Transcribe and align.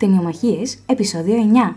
Ταινιομαχίες, 0.00 0.82
επεισόδιο 0.86 1.34
9. 1.34 1.74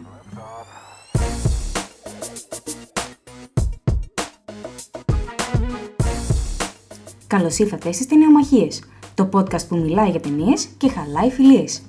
Καλώς 7.27 7.57
ήρθατε 7.57 7.91
στις 7.91 8.07
Ταινιομαχίες, 8.07 8.83
το 9.15 9.29
podcast 9.33 9.67
που 9.67 9.75
μιλάει 9.77 10.09
για 10.09 10.19
ταινίες 10.19 10.65
και 10.77 10.89
χαλάει 10.89 11.29
φιλίες. 11.29 11.81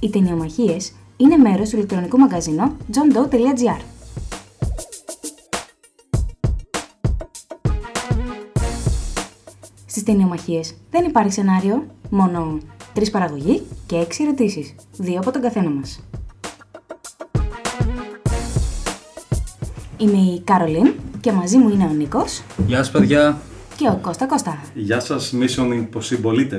Οι 0.00 0.10
Ταινιομαχίες 0.10 0.92
είναι 1.16 1.36
μέρος 1.36 1.68
του 1.68 1.76
ηλεκτρονικού 1.76 2.18
μαγαζίνου 2.18 2.76
johndoe.gr. 2.94 3.89
Στις 10.10 10.18
ταινιομαχίες 10.22 10.74
δεν 10.90 11.04
υπάρχει 11.04 11.32
σενάριο, 11.32 11.86
μόνο 12.10 12.58
τρεις 12.92 13.10
παραγωγοί 13.10 13.62
και 13.86 13.96
έξι 13.96 14.22
ερωτήσεις, 14.22 14.74
δύο 14.98 15.18
από 15.18 15.30
τον 15.30 15.42
καθένα 15.42 15.70
μας. 15.70 16.00
Είμαι 19.96 20.16
η 20.18 20.40
Καρολίν 20.44 20.92
και 21.20 21.32
μαζί 21.32 21.56
μου 21.56 21.68
είναι 21.68 21.84
ο 21.84 21.88
Νίκος 21.92 22.42
Γεια 22.66 22.76
σας 22.76 22.90
παιδιά. 22.90 23.38
και 23.76 23.88
ο 23.88 23.98
Κώστα 24.02 24.26
Κώστα. 24.26 24.58
Γεια 24.74 25.00
σας 25.00 25.34
Mission 25.40 25.68
Impossible 25.72 26.56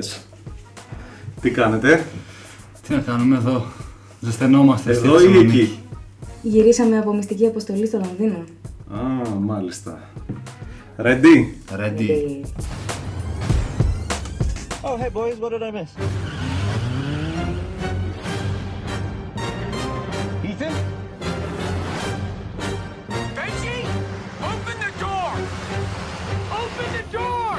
Τι 1.40 1.50
κάνετε, 1.50 2.04
Τι 2.88 2.94
να 2.94 3.00
κάνουμε 3.00 3.36
εδώ; 3.36 3.64
Ζεσθενόμαστε 4.20 4.92
στη 4.94 5.06
εδώ 5.06 5.20
ή 5.20 5.24
Θεσσαλονίκη. 5.24 5.58
εκεί. 5.60 5.78
Γυρίσαμε 6.42 6.98
από 6.98 7.14
μυστική 7.14 7.46
αποστολή 7.46 7.86
στο 7.86 7.98
Λονδίνο. 8.04 8.44
Α, 8.94 9.28
μάλιστα. 9.40 10.00
Ready? 10.98 11.46
Ready. 11.76 12.08
Ε, 12.08 12.40
Oh, 14.83 14.95
hey 14.97 15.09
boys, 15.09 15.37
what 15.37 15.49
did 15.49 15.63
I 15.63 15.71
miss? 15.71 15.91
Ethan? 20.49 20.73
Benji, 23.37 23.77
open 24.51 24.77
the 24.85 24.91
door! 25.05 25.31
Open 26.61 26.87
the 26.97 27.05
door! 27.17 27.51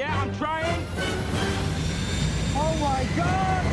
Yeah, 0.00 0.12
I'm 0.22 0.32
trying. 0.42 0.80
Oh 2.62 2.72
my 2.86 3.02
god! 3.20 3.64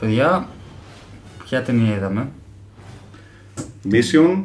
Παιδιά, 0.00 0.48
ποια 1.44 1.62
ταινία 1.62 1.94
είδαμε. 1.94 2.28
Mission, 3.84 4.42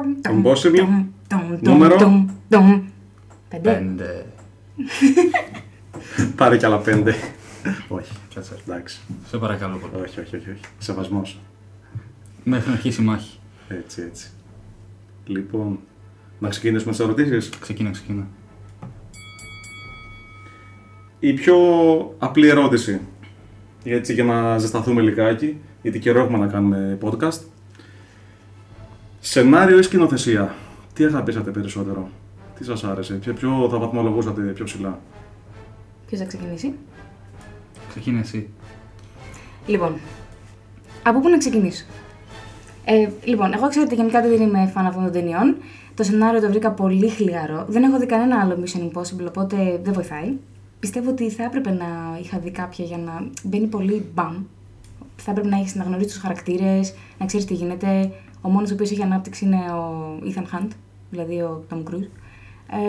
τουμ, 0.00 0.20
τουμ, 0.20 0.42
τουμ, 0.42 0.42
τουμ, 0.42 0.52
Impossible. 0.52 1.04
τουμ, 1.28 1.58
τουμ, 1.62 1.72
Νούμερο. 1.72 1.96
τουμ, 1.96 2.26
τουμ. 2.48 2.82
Πέντε. 3.48 3.72
Πέντε. 3.72 4.26
πάρε 6.36 6.56
κι 6.56 6.64
άλλα 6.66 6.78
πέντε. 6.78 7.14
όχι, 7.88 8.12
Κάτσε. 8.34 8.54
εντάξει. 8.68 9.00
Σε 9.28 9.38
παρακαλώ 9.38 9.76
πολύ. 9.76 10.02
Όχι, 10.04 10.20
όχι, 10.20 10.36
όχι, 10.36 10.50
όχι. 10.50 10.60
Σεβασμός. 10.78 11.38
Μέχρι 12.44 12.68
να 12.68 12.74
αρχίσει 12.74 13.02
η 13.02 13.04
μάχη. 13.04 13.38
Έτσι, 13.68 14.02
έτσι. 14.02 14.30
Λοιπόν, 15.26 15.78
να 16.38 16.48
ξεκινήσουμε 16.48 16.90
τις 16.90 17.00
ερωτήσεις. 17.00 17.48
Ξεκίνα, 17.60 17.90
ξεκίνα. 17.90 18.26
Η 21.18 21.32
πιο 21.32 21.56
απλή 22.18 22.48
ερώτηση, 22.48 23.00
έτσι 23.84 24.12
για 24.12 24.24
να 24.24 24.58
ζεσταθούμε 24.58 25.00
λιγάκι, 25.02 25.58
γιατί 25.82 25.98
καιρό 25.98 26.20
έχουμε 26.20 26.38
να 26.38 26.46
κάνουμε 26.46 26.98
podcast. 27.02 27.40
Σενάριο 29.24 29.78
ή 29.78 29.82
σκηνοθεσία, 29.82 30.54
τι 30.94 31.04
αγαπήσατε 31.04 31.50
περισσότερο, 31.50 32.08
τι 32.58 32.64
σας 32.64 32.84
άρεσε, 32.84 33.14
ποιο, 33.14 33.32
ποιο 33.32 33.68
θα 33.70 33.78
βαθμολογούσατε 33.78 34.40
πιο 34.40 34.64
ψηλά; 34.64 34.98
Ποιος 36.06 36.20
θα 36.20 36.26
ξεκινήσει; 36.26 36.74
Ξεκίνα 37.88 38.18
εσύ. 38.18 38.48
Λοιπόν, 39.66 39.94
από 41.02 41.20
πού 41.20 41.28
να 41.28 41.38
ξεκινήσω; 41.38 41.84
Ε, 42.84 43.08
λοιπόν, 43.24 43.52
εγώ 43.54 43.68
ξέρω 43.68 43.84
ότι 43.84 43.94
γενικά 43.94 44.20
δεν 44.22 44.40
είμαι 44.40 44.70
φαν 44.74 44.86
αυτών 44.86 45.02
των 45.02 45.12
ταινιών. 45.12 45.56
Το 45.94 46.02
σενάριο 46.02 46.40
το 46.40 46.48
βρήκα 46.48 46.70
πολύ 46.70 47.08
χλιαρό. 47.08 47.64
Δεν 47.68 47.82
έχω 47.82 47.98
δει 47.98 48.06
κανένα 48.06 48.40
άλλο 48.40 48.58
Mission 48.64 48.80
Impossible, 48.80 49.26
οπότε 49.28 49.80
δεν 49.82 49.92
βοηθάει. 49.92 50.32
Πιστεύω 50.80 51.10
ότι 51.10 51.30
θα 51.30 51.44
έπρεπε 51.44 51.70
να 51.70 52.18
είχα 52.22 52.38
δει 52.38 52.50
κάποια 52.50 52.84
για 52.84 52.98
να 52.98 53.26
μπαίνει 53.42 53.66
πολύ 53.66 54.06
μπαμ. 54.14 54.44
Θα 55.16 55.30
έπρεπε 55.30 55.48
να 55.48 55.56
έχεις 55.56 55.74
να 55.74 55.84
γνωρίσει 55.84 56.08
τους 56.08 56.18
χαρακτήρες, 56.18 56.94
να 57.18 57.26
ξέρεις 57.26 57.46
τι 57.46 57.54
γίνεται. 57.54 58.12
Ο 58.42 58.48
μόνος 58.48 58.70
ο 58.70 58.74
οποίος 58.74 58.90
έχει 58.90 59.02
ανάπτυξη 59.02 59.44
είναι 59.44 59.72
ο 59.72 60.18
Ethan 60.24 60.56
Hunt, 60.56 60.68
δηλαδή 61.10 61.40
ο 61.40 61.64
Tom 61.70 61.76
Cruise. 61.76 62.08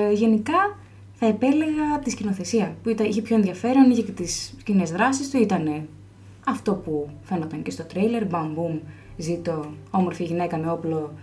Ε, 0.10 0.12
γενικά 0.14 0.78
θα 1.14 1.26
επέλεγα 1.26 2.00
τη 2.04 2.10
σκηνοθεσία 2.10 2.76
που 2.84 2.90
ήταν, 2.90 3.06
είχε 3.06 3.22
πιο 3.22 3.36
ενδιαφέρον, 3.36 3.92
είχε 3.92 4.02
και 4.02 4.12
τις 4.12 4.54
κοινές 4.64 4.92
δράσεις 4.92 5.30
του. 5.30 5.38
Ήταν 5.38 5.88
αυτό 6.46 6.74
που 6.74 7.10
φαίνονταν 7.24 7.62
και 7.62 7.72
στο 7.72 7.84
τρέιλερ. 7.84 8.26
Μπαμ, 8.26 8.54
μπουμ, 8.54 8.80
ζήτω 9.18 9.66
όμορφη 9.92 10.24
γυναίκα 10.24 10.58
με 10.58 10.72
όπλο. 10.72 11.14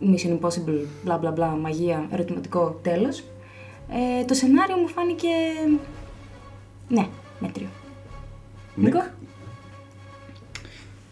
μ, 0.00 0.12
Mission 0.14 0.38
Impossible, 0.38 0.84
μπλα 1.04 1.18
μπλα 1.18 1.30
μπλα, 1.30 1.48
μαγεία, 1.48 2.06
ερωτηματικό 2.10 2.78
τέλος. 2.82 3.24
Ε, 3.90 4.24
το 4.24 4.34
σενάριο 4.34 4.76
μου 4.76 4.88
φάνηκε. 4.88 5.28
Ναι, 6.88 7.06
μέτριο. 7.40 7.66
Νίκο; 8.74 9.04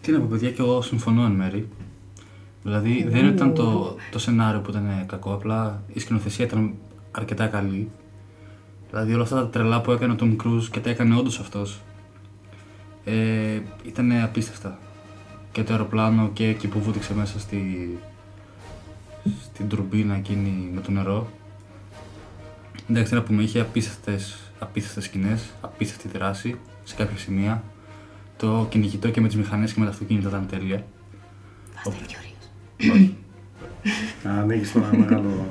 Τι 0.01 0.11
να 0.11 0.19
πω, 0.19 0.27
παιδιά, 0.29 0.51
και 0.51 0.61
εγώ 0.61 0.81
συμφωνώ 0.81 1.25
εν 1.25 1.31
μέρη. 1.31 1.67
Δηλαδή, 2.65 3.05
δεν 3.07 3.25
ήταν 3.25 3.53
το, 3.53 3.95
το 4.11 4.19
σενάριο 4.19 4.59
που 4.59 4.69
ήταν 4.69 5.03
κακό, 5.05 5.33
απλά 5.33 5.83
η 5.93 5.99
σκηνοθεσία 5.99 6.45
ήταν 6.45 6.73
αρκετά 7.11 7.47
καλή. 7.47 7.91
Δηλαδή, 8.89 9.13
όλα 9.13 9.23
αυτά 9.23 9.35
τα 9.35 9.47
τρελά 9.47 9.81
που 9.81 9.91
έκανε 9.91 10.13
ο 10.13 10.15
Tom 10.19 10.35
Cruise 10.43 10.63
και 10.71 10.79
τα 10.79 10.89
έκανε 10.89 11.15
όντως 11.15 11.39
αυτός, 11.39 11.81
ε, 13.03 13.59
ήταν 13.85 14.11
απίστευτα. 14.23 14.79
Και 15.51 15.63
το 15.63 15.73
αεροπλάνο 15.73 16.29
και 16.33 16.47
εκεί 16.47 16.67
που 16.67 16.79
βούτυξε 16.79 17.13
μέσα 17.13 17.39
στη, 17.39 17.97
στην 19.43 19.67
τουρμπίνα 19.67 20.15
εκείνη 20.15 20.69
με 20.73 20.81
το 20.81 20.91
νερό. 20.91 21.27
Εντάξει, 22.89 23.09
τι 23.09 23.15
να 23.17 23.23
πούμε, 23.23 23.43
είχε 23.43 23.59
απίστευτες, 23.59 24.37
απίστευτες 24.59 25.03
σκηνές, 25.03 25.53
απίστευτη 25.61 26.17
δράση 26.17 26.59
σε 26.83 26.95
κάποια 26.95 27.17
σημεία. 27.17 27.63
Το 28.37 28.67
κυνηγητό 28.69 29.09
και 29.09 29.21
με 29.21 29.27
τις 29.27 29.37
μηχανές 29.37 29.73
και 29.73 29.79
με 29.79 29.85
τα 29.85 29.91
αυτοκίνητα 29.91 30.27
ήταν 30.27 30.47
τέλεια. 30.47 30.85
Fast 31.83 32.34
and 32.79 32.83
Furious. 32.83 33.09
Ανοίγεις 34.23 34.71
τώρα 34.71 34.89
ένα 34.93 34.97
μεγάλο... 34.97 35.45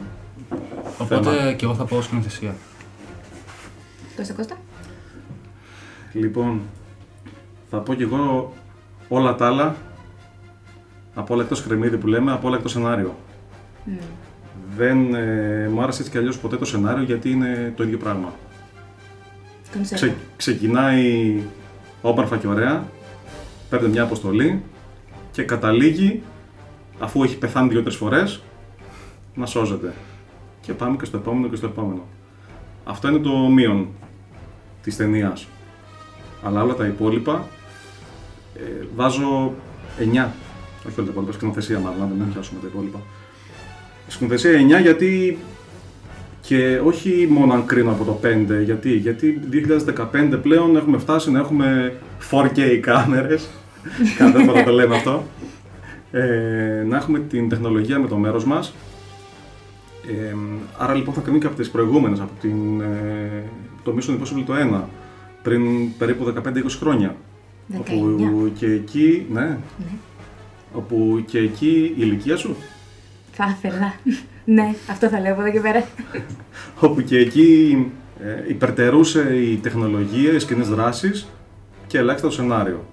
Οπότε 0.99 1.55
και 1.57 1.65
εγώ 1.65 1.75
θα 1.75 1.85
πω 1.85 2.03
σκηνοθεσία. 2.03 2.55
Κώστα 4.17 4.35
Κώστα; 4.35 4.57
Λοιπόν, 6.13 6.61
θα 7.71 7.79
πω 7.79 7.95
κι 7.95 8.03
εγώ 8.03 8.53
όλα 9.09 9.35
τα 9.35 9.47
άλλα, 9.47 9.77
από 11.15 11.35
όλα 11.35 11.43
εκτός 11.43 11.63
κρεμμύδι 11.63 11.97
που 11.97 12.07
λέμε, 12.07 12.33
από 12.33 12.47
όλα 12.47 12.57
εκτός 12.57 12.73
σενάριο. 12.73 13.17
Δεν 14.77 15.15
ε, 15.15 15.69
μου 15.69 15.83
άρεσε 15.83 16.01
έτσι 16.01 16.13
κι 16.13 16.19
αλλιώς 16.19 16.39
ποτέ 16.39 16.57
το 16.57 16.65
σενάριο 16.65 17.03
γιατί 17.03 17.31
είναι 17.31 17.73
το 17.77 17.83
ίδιο 17.83 17.99
πράγμα. 17.99 18.33
Κονσέρβα. 19.73 20.07
Ξε, 20.07 20.17
ξεκινάει 20.37 21.43
όμορφα 22.03 22.37
και 22.37 22.47
ωραία, 22.47 22.85
παίρνει 23.71 23.89
μια 23.89 24.03
αποστολή 24.03 24.63
και 25.31 25.43
καταλήγει, 25.43 26.23
αφού 26.99 27.23
έχει 27.23 27.39
πεθάνει 27.39 27.69
δύο-τρεις 27.69 27.97
φορές, 27.97 28.43
να 29.35 29.47
σώζεται. 29.47 29.93
Και 30.61 30.73
πάμε 30.73 30.97
και 30.97 31.05
στο 31.05 31.17
επόμενο 31.17 31.49
και 31.49 31.57
στο 31.57 31.67
επόμενο. 31.67 32.03
Αυτό 32.85 33.09
είναι 33.09 33.19
το 33.19 33.37
μείον 33.37 33.89
της 34.83 34.97
ταινίας. 34.97 35.47
Αλλά 36.43 36.63
όλα 36.63 36.75
τα 36.75 36.87
υπόλοιπα 36.87 37.47
ε, 38.57 38.85
βάζω 38.97 39.55
9. 39.99 40.03
Όχι 40.87 41.01
όλα 41.01 41.07
τα 41.07 41.11
υπόλοιπα, 41.11 41.33
σκηνοθεσία 41.33 41.79
μάλλον, 41.79 41.99
να 41.99 42.25
μην 42.25 42.33
πιάσουμε 42.33 42.61
τα 42.61 42.67
υπόλοιπα. 42.67 42.99
Σκηνοθεσία 44.09 44.79
9 44.79 44.83
γιατί 44.83 45.39
και 46.41 46.81
όχι 46.85 47.27
μόνο 47.31 47.55
αν 47.55 47.67
κρίνω 47.67 47.91
από 47.91 48.05
το 48.05 48.21
5, 48.23 48.65
γιατί, 48.65 48.91
γιατί 48.97 49.41
2015 50.13 50.39
πλέον 50.43 50.77
έχουμε 50.77 50.99
φτάσει 50.99 51.31
να 51.31 51.39
έχουμε 51.39 51.95
4K 52.31 52.79
κάμερες, 52.81 53.49
κάθε 54.19 54.45
φορά 54.45 54.65
το 54.65 54.73
λέμε 54.73 54.97
αυτό, 54.97 55.23
ε, 56.19 56.83
να 56.89 56.97
έχουμε 56.97 57.19
την 57.19 57.49
τεχνολογία 57.49 57.99
με 57.99 58.09
το 58.09 58.17
μέρος 58.17 58.45
μας. 58.45 58.75
Ε, 60.09 60.35
άρα 60.79 60.95
λοιπόν 60.95 61.15
θα 61.15 61.21
κρίνω 61.21 61.39
και 61.39 61.47
από 61.47 61.57
τις 61.57 61.71
προηγούμενες, 61.71 62.21
από 62.21 62.31
την, 62.41 62.81
ε, 62.81 63.43
το 63.83 63.95
Mission 63.97 64.11
Impossible 64.11 64.43
το 64.47 64.55
1, 64.55 64.89
πριν 65.43 65.63
περίπου 65.99 66.25
15-20 66.25 66.79
χρόνια. 66.79 67.17
19. 67.73 67.77
Όπου 67.79 68.51
και 68.59 68.67
εκεί, 68.67 69.27
ναι, 69.33 69.41
Ναι. 69.41 69.59
όπου 70.73 71.23
και 71.27 71.39
εκεί 71.39 71.69
η 71.69 71.95
ηλικία 71.99 72.37
σου, 72.37 72.57
Θα 73.33 73.57
ήθελα. 73.59 73.95
ναι, 74.45 74.75
αυτό 74.91 75.09
θα 75.09 75.21
λέω 75.21 75.33
από 75.33 75.41
εδώ 75.43 75.51
και 75.51 75.61
πέρα. 75.61 75.85
όπου 76.81 77.01
και 77.01 77.19
εκεί 77.19 77.77
ε, 78.21 78.45
υπερτερούσε 78.51 79.37
η 79.37 79.57
τεχνολογία, 79.57 80.33
οι 80.33 80.39
σκηνές 80.39 80.69
δράσεις 80.69 81.27
και 81.87 81.99
ελάχιστα 81.99 82.29
το 82.29 82.35
σενάριο. 82.35 82.85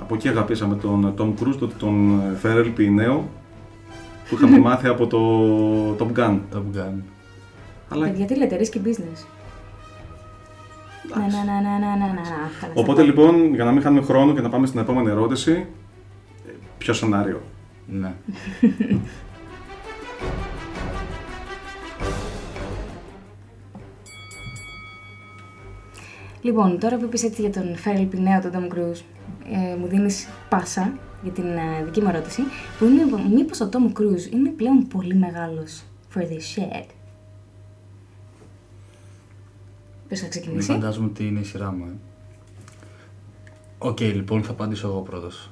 Από 0.00 0.14
εκεί 0.14 0.28
αγαπήσαμε 0.28 0.76
τον 0.76 1.14
Tom 1.18 1.28
Cruise, 1.28 1.56
το 1.58 1.64
ότι 1.64 1.74
τον 1.74 2.22
φέρε 2.40 2.60
ελπι 2.60 2.90
νέο, 2.90 3.28
που 4.28 4.34
είχαμε 4.34 4.58
μάθει 4.68 4.86
από 4.86 5.06
το 5.06 5.20
Top 5.98 6.18
Gun. 6.18 6.38
Top 6.54 6.76
Gun. 6.76 6.92
Αλλά 7.88 8.06
Παιδιά, 8.06 8.26
τι 8.26 8.36
λέτε, 8.36 8.60
risk 8.60 8.76
business; 8.76 9.26
Να, 11.14 11.18
να, 11.18 11.44
να, 11.44 11.60
να, 11.60 11.78
να, 11.78 11.96
να, 11.96 12.06
να. 12.06 12.22
Καλά, 12.60 12.72
Οπότε 12.74 13.00
θα 13.00 13.06
λοιπόν, 13.06 13.54
για 13.54 13.64
να 13.64 13.72
μην 13.72 13.82
χάνουμε 13.82 14.02
χρόνο 14.02 14.34
και 14.34 14.40
να 14.40 14.48
πάμε 14.48 14.66
στην 14.66 14.80
επόμενη 14.80 15.10
ερώτηση, 15.10 15.66
ε, 16.48 16.50
ποιο 16.78 16.92
σενάριο; 16.92 17.42
Ναι. 17.86 18.14
Λοιπόν, 26.44 26.78
τώρα 26.78 26.96
που 26.96 27.04
είπες 27.04 27.22
έτσι 27.22 27.40
για 27.40 27.50
τον 27.50 27.76
Φέρελ 27.76 28.04
Πινέο, 28.04 28.40
τον 28.40 28.50
Tom 28.52 28.74
Cruise, 28.74 29.00
ε, 29.52 29.76
μου 29.76 29.86
δίνεις 29.86 30.28
πάσα 30.48 30.92
για 31.22 31.32
την 31.32 31.44
ε, 31.44 31.84
δική 31.84 32.00
μου 32.00 32.08
ερώτηση, 32.08 32.42
που 32.78 32.84
είναι 32.84 33.02
μήπως 33.34 33.60
ο 33.60 33.68
Tom 33.72 33.98
Cruise 34.00 34.32
είναι 34.32 34.48
πλέον 34.50 34.86
πολύ 34.88 35.14
μεγάλος 35.14 35.82
for 36.14 36.20
this 36.20 36.22
shit; 36.56 36.86
Ποιος 40.08 40.18
θα 40.18 40.24
Μην 40.24 40.30
ξεκινήσει; 40.30 40.72
φαντάζομαι 40.72 41.06
ότι 41.06 41.26
είναι 41.26 41.40
η 41.40 41.44
σειρά 41.44 41.72
μου. 41.72 41.84
ε. 41.84 41.96
Οκ, 43.78 44.00
λοιπόν, 44.00 44.42
θα 44.42 44.50
απαντήσω 44.50 44.88
εγώ 44.88 45.00
πρώτος. 45.00 45.50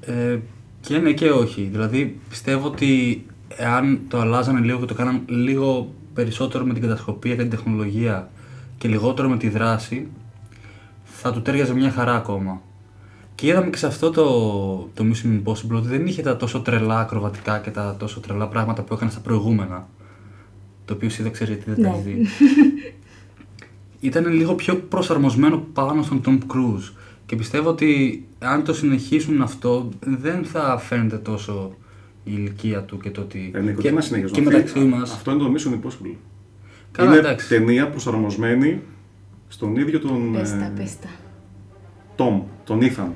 Ε, 0.00 0.38
και 0.80 0.98
ναι 0.98 1.12
και 1.12 1.30
όχι. 1.30 1.62
Δηλαδή, 1.62 2.20
πιστεύω 2.28 2.66
ότι 2.66 3.26
εάν 3.56 4.00
το 4.08 4.20
αλλάζανε 4.20 4.60
λίγο 4.60 4.78
και 4.78 4.86
το 4.86 4.94
κάναν 4.94 5.22
λίγο 5.26 5.94
περισσότερο 6.14 6.64
με 6.64 6.72
την 6.72 6.82
κατασκοπία 6.82 7.34
και 7.34 7.40
την 7.40 7.50
τεχνολογία 7.50 8.30
και 8.78 8.88
λιγότερο 8.88 9.28
με 9.28 9.36
τη 9.36 9.48
δράση, 9.48 10.08
θα 11.20 11.32
του 11.32 11.42
τέριαζε 11.42 11.74
μια 11.74 11.90
χαρά 11.90 12.14
ακόμα. 12.14 12.62
Και 13.34 13.46
είδαμε 13.46 13.70
και 13.70 13.76
σε 13.76 13.86
αυτό 13.86 14.10
το, 14.10 14.24
το 14.94 15.04
Mission 15.04 15.26
Impossible 15.42 15.76
ότι 15.76 15.88
δεν 15.88 16.06
είχε 16.06 16.22
τα 16.22 16.36
τόσο 16.36 16.60
τρελά 16.60 17.00
ακροβατικά 17.00 17.58
και 17.58 17.70
τα 17.70 17.96
τόσο 17.98 18.20
τρελά 18.20 18.48
πράγματα 18.48 18.82
που 18.82 18.94
έκανε 18.94 19.10
στα 19.10 19.20
προηγούμενα. 19.20 19.88
Το 20.84 20.94
οποίο 20.94 21.08
εσύ 21.08 21.22
δεν 21.22 21.32
ξέρεις 21.32 21.54
γιατί 21.54 21.70
δεν 21.70 21.82
τα 21.84 21.90
Ναι. 21.90 21.96
έχει 21.96 22.02
δει 22.10 22.26
ήταν 24.08 24.26
λίγο 24.32 24.54
πιο 24.54 24.74
προσαρμοσμένο 24.76 25.66
πάνω 25.72 26.02
στον 26.02 26.20
Tom 26.26 26.38
Cruise. 26.38 26.92
Και 27.26 27.36
πιστεύω 27.36 27.68
ότι 27.68 28.24
αν 28.38 28.64
το 28.64 28.74
συνεχίσουν 28.74 29.42
αυτό, 29.42 29.88
δεν 30.00 30.44
θα 30.44 30.78
φαίνεται 30.78 31.16
τόσο 31.16 31.74
η 32.24 32.32
ηλικία 32.36 32.82
του 32.82 32.98
και 32.98 33.10
το 33.10 33.20
ότι. 33.20 33.50
Ε, 33.54 33.60
Νίκο, 33.60 33.80
και, 33.80 33.88
τι 33.88 33.94
να 33.94 34.00
συνεχίζουμε. 34.00 34.40
και 34.40 34.46
Αυτή- 34.46 34.54
μεταξύ 34.54 34.78
μας. 35.00 35.12
Αυτό 35.12 35.30
είναι 35.30 35.40
το 35.42 35.52
Mission 35.56 35.72
Impossible. 35.86 36.14
Καλά, 36.92 37.08
είναι 37.10 37.18
εντάξει. 37.18 37.48
ταινία 37.48 37.88
προσαρμοσμένη 37.88 38.80
στον 39.50 39.76
ίδιο 39.76 40.00
τον 40.00 40.32
Πες 40.32 40.50
τα, 40.50 40.64
ε, 40.64 40.72
πες 40.76 40.98
τα. 40.98 41.08
Tom, 42.16 42.42
τον 42.64 42.80
Ethan. 42.82 43.10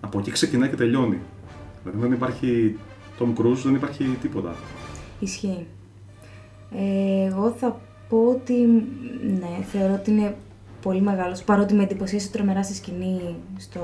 Από 0.00 0.18
εκεί 0.18 0.30
ξεκινάει 0.30 0.68
και 0.68 0.76
τελειώνει. 0.76 1.18
Δηλαδή 1.82 2.00
δεν 2.00 2.12
υπάρχει 2.12 2.78
Tom 3.18 3.40
Cruise, 3.40 3.62
δεν 3.64 3.74
υπάρχει 3.74 4.04
τίποτα. 4.04 4.54
Ισχύει. 5.20 5.66
Ε, 6.76 7.24
εγώ 7.26 7.50
θα 7.50 7.80
πω 8.08 8.16
ότι 8.28 8.54
ναι, 9.38 9.64
θεωρώ 9.64 9.94
ότι 9.94 10.10
είναι 10.10 10.36
πολύ 10.82 11.00
μεγάλος, 11.00 11.42
παρότι 11.42 11.74
με 11.74 11.82
εντυπωσίασε 11.82 12.30
τρομερά 12.30 12.62
στη 12.62 12.74
σκηνή 12.74 13.34
στο 13.56 13.80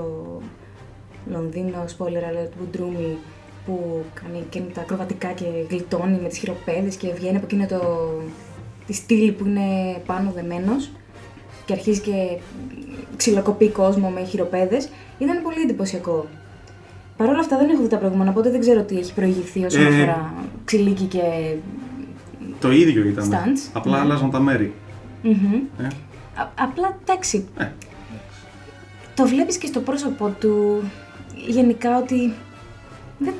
Λονδίνο, 1.30 1.84
spoiler 1.98 2.22
alert, 2.30 2.50
Woodroomie, 2.60 3.16
που 3.66 4.04
κάνει 4.14 4.44
και 4.48 4.60
τα 4.60 4.80
ακροβατικά 4.80 5.32
και 5.32 5.44
γλιτώνει 5.70 6.18
με 6.22 6.28
τις 6.28 6.38
χειροπέδες 6.38 6.96
και 6.96 7.12
βγαίνει 7.14 7.36
από 7.36 7.44
εκείνο 7.44 7.66
το, 7.66 7.80
τη 8.86 8.92
στήλη 8.92 9.32
που 9.32 9.46
είναι 9.46 9.98
πάνω 10.06 10.30
δεμένος 10.30 10.90
και 11.64 11.72
αρχίζει 11.72 12.00
και 12.00 12.12
ξυλοκοπεί 13.16 13.68
κόσμο 13.68 14.08
με 14.08 14.24
χειροπέδες. 14.24 14.88
Ήταν 15.18 15.42
πολύ 15.42 15.60
εντυπωσιακό. 15.60 16.26
Παρ' 17.16 17.28
όλα 17.28 17.38
αυτά 17.38 17.58
δεν 17.58 17.68
έχω 17.70 17.82
δει 17.82 17.88
τα 17.88 17.96
προηγούμενα, 17.96 18.30
οπότε 18.30 18.50
δεν 18.50 18.60
ξέρω 18.60 18.82
τι 18.82 18.98
έχει 18.98 19.14
προηγηθεί 19.14 19.64
όσον 19.64 19.82
Ε, 19.82 19.86
αφορά 19.86 20.34
ξυλίκι 20.64 21.04
και 21.04 21.20
Το 22.60 22.70
ίδιο 22.72 23.04
ήταν. 23.06 23.30
Stunts. 23.32 23.70
Απλά 23.72 23.92
Ναι. 23.96 23.98
άλλαζαν 24.02 24.30
τα 24.30 24.40
μέρη. 24.40 24.72
Μμμ. 25.22 25.54
Ε. 25.80 25.84
Α- 26.40 26.50
απλά 26.58 26.98
εντάξει. 27.02 27.48
Ε. 27.58 27.66
Το 29.14 29.26
βλέπεις 29.26 29.56
και 29.56 29.66
στο 29.66 29.80
πρόσωπό 29.80 30.34
του 30.40 30.82
γενικά 31.46 31.98
ότι 31.98 32.32
δεν 33.18 33.34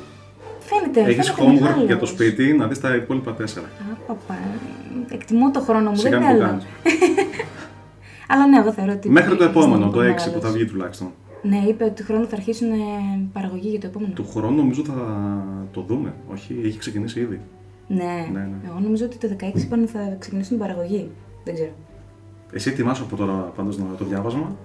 φαίνεται. 0.59 1.11
Έχεις 1.11 1.31
φαίνεται 1.31 1.55
homework 1.57 1.61
μεγάλος. 1.61 1.85
για 1.85 1.97
το 1.97 2.05
σπίτι 2.05 2.53
να 2.53 2.67
δεις 2.67 2.79
τα 2.79 2.95
υπόλοιπα 2.95 3.33
τέσσερα. 3.33 3.65
Α, 3.65 3.95
παπα, 4.07 4.37
εκτιμώ 5.09 5.51
το 5.51 5.59
χρόνο 5.59 5.89
μου, 5.89 5.95
Σιγά 5.95 6.19
δεν 6.19 6.27
μην 6.27 6.39
το 6.39 6.45
θέλω. 6.45 6.61
Κάνεις. 8.27 8.43
Αλλά 8.43 8.47
ναι, 8.47 8.57
εγώ 8.57 8.71
θεωρώ 8.73 8.91
ότι. 8.91 9.09
Μέχρι 9.09 9.29
το 9.29 9.43
είναι 9.43 9.51
επόμενο, 9.51 9.85
το 9.85 9.91
πολύ 9.91 10.09
6 10.09 10.13
που 10.15 10.19
θα 10.21 10.29
μεγάλος. 10.29 10.53
βγει 10.53 10.65
τουλάχιστον. 10.65 11.11
Ναι, 11.41 11.57
είπε 11.67 11.83
ότι 11.83 11.93
του 11.93 12.03
χρόνου 12.03 12.27
θα 12.27 12.35
αρχίσουν 12.35 12.71
ε, 12.71 12.75
παραγωγή 13.33 13.69
για 13.69 13.79
το 13.79 13.87
επόμενο. 13.87 14.13
Του 14.13 14.27
χρόνου 14.29 14.55
νομίζω 14.55 14.83
θα 14.83 14.93
το 15.71 15.81
δούμε. 15.81 16.13
Όχι, 16.31 16.61
έχει 16.63 16.77
ξεκινήσει 16.77 17.19
ήδη. 17.19 17.41
Ναι. 17.87 18.29
Ναι, 18.31 18.39
ναι. 18.39 18.57
Εγώ 18.65 18.79
νομίζω 18.79 19.05
ότι 19.05 19.17
το 19.17 19.35
16 19.53 19.57
είπαν 19.59 19.87
θα 19.87 20.15
ξεκινήσουν 20.19 20.57
την 20.57 20.67
παραγωγή. 20.67 21.09
Δεν 21.43 21.53
ξέρω. 21.53 21.71
Εσύ 22.51 22.69
ετοιμάσαι 22.69 23.01
από 23.03 23.15
τώρα 23.15 23.33
πάντως 23.33 23.77
να 23.77 23.85
το 23.97 24.05
διάβασμα. 24.05 24.55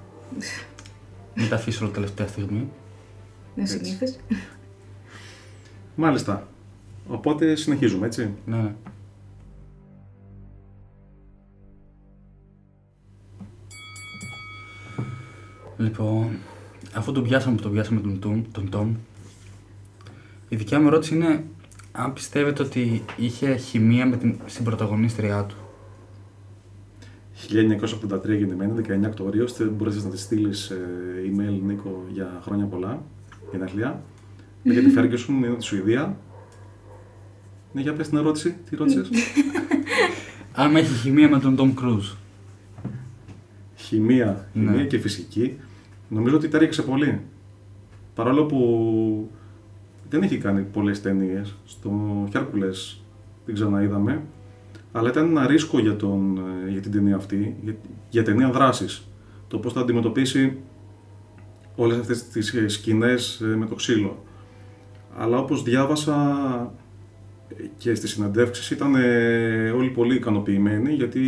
Μην 1.35 1.49
τα 1.49 1.55
αφήσω 1.55 1.85
όλο 1.85 1.93
τελευταία 1.95 2.27
στιγμή. 2.27 2.69
Είναι 3.57 3.67
συνήθως. 3.67 4.17
Μάλιστα. 5.95 6.49
Οπότε 7.09 7.55
συνεχίζουμε, 7.57 8.07
έτσι. 8.07 8.31
Ναι, 8.47 8.75
Λοιπόν, 15.81 16.29
αφού 16.94 17.12
τον 17.12 17.23
πιάσαμε 17.23 17.56
που 17.56 17.62
τον 17.62 17.73
πιάσαμε 17.73 18.00
τον, 18.00 18.19
Τόμ- 18.19 18.44
τον 18.53 18.69
Τόμ, 18.71 18.94
η 20.49 20.56
δικιά 20.56 20.81
μου 20.81 20.87
ερώτηση 20.87 21.15
είναι 21.15 21.44
αν 21.93 22.12
πιστεύετε 22.12 22.62
ότι 22.62 23.05
είχε 23.17 23.56
χημεία 23.56 24.06
με 24.06 24.17
την 24.17 24.35
συμπρωταγωνίστριά 24.47 25.44
του. 25.44 25.55
1983 27.35 28.37
γεννημένη, 28.38 28.73
19 28.73 29.06
Οκτωβρίου. 29.06 29.49
Στε- 29.49 29.69
Μπορείς 29.71 30.05
να 30.05 30.11
της 30.11 30.21
στείλεις 30.21 30.73
email, 31.27 31.61
Νίκο, 31.67 32.05
για 32.12 32.41
χρόνια 32.44 32.65
πολλά. 32.65 33.03
Γενέθλια. 33.53 34.03
Είναι 34.62 34.81
για 34.81 34.88
τη 34.88 34.94
Ferguson, 34.97 35.29
είναι 35.29 35.47
από 35.47 35.56
τη 35.56 35.65
Σουηδία. 35.65 36.17
Ναι, 37.73 37.81
για 37.81 37.93
πες 37.93 38.09
την 38.09 38.19
ερώτηση. 38.19 38.56
Τι 38.71 38.76
ρώτησες. 38.76 39.09
Αν 40.53 40.76
έχει 40.76 40.94
χημεία 40.94 41.29
με 41.29 41.38
τον 41.38 41.56
Τόμ 41.56 41.75
Κρούζ. 41.75 42.09
χημεία, 43.76 44.49
χημεία 44.53 44.71
Ναι. 44.71 44.85
και 44.85 44.99
φυσική. 44.99 45.56
Νομίζω 46.11 46.37
ότι 46.37 46.49
τέριαξε 46.49 46.83
πολύ. 46.83 47.21
Παρόλο 48.14 48.45
που 48.45 49.31
δεν 50.11 50.23
έχει 50.23 50.38
κάνει 50.38 50.62
πολλές 50.62 51.00
ταινίες. 51.00 51.55
Στο 51.64 51.90
Hercules 52.33 52.99
την 53.45 53.55
ξαναείδαμε. 53.55 54.23
Αλλά 54.93 55.09
ήταν 55.09 55.29
ένα 55.29 55.47
ρίσκο 55.47 55.79
για, 55.79 55.97
τον, 55.97 56.38
ε, 56.67 56.71
για 56.71 56.81
την 56.81 56.93
ταινία 56.93 57.17
αυτή, 57.17 57.57
για, 57.62 57.75
για 58.11 58.23
ταινία 58.23 58.50
δράσης. 58.50 59.07
Το 59.49 59.59
πώς 59.59 59.73
θα 59.73 59.81
αντιμετωπίσει 59.81 60.57
όλες 61.76 61.99
αυτές 61.99 62.29
τις 62.29 62.55
ε, 62.55 62.69
σκηνές 62.69 63.40
ε, 63.40 63.57
με 63.57 63.67
το 63.67 63.75
ξύλο. 63.75 64.25
Αλλά 65.17 65.38
όπως 65.38 65.62
διάβασα 65.62 66.17
ε, 67.49 67.64
και 67.76 67.95
στις 67.95 68.11
συναντεύξεις 68.11 68.71
ήταν 68.71 68.95
ε, 68.95 69.71
όλοι 69.71 69.90
πολύ 69.90 70.14
ικανοποιημένοι 70.14 70.93
γιατί 70.93 71.21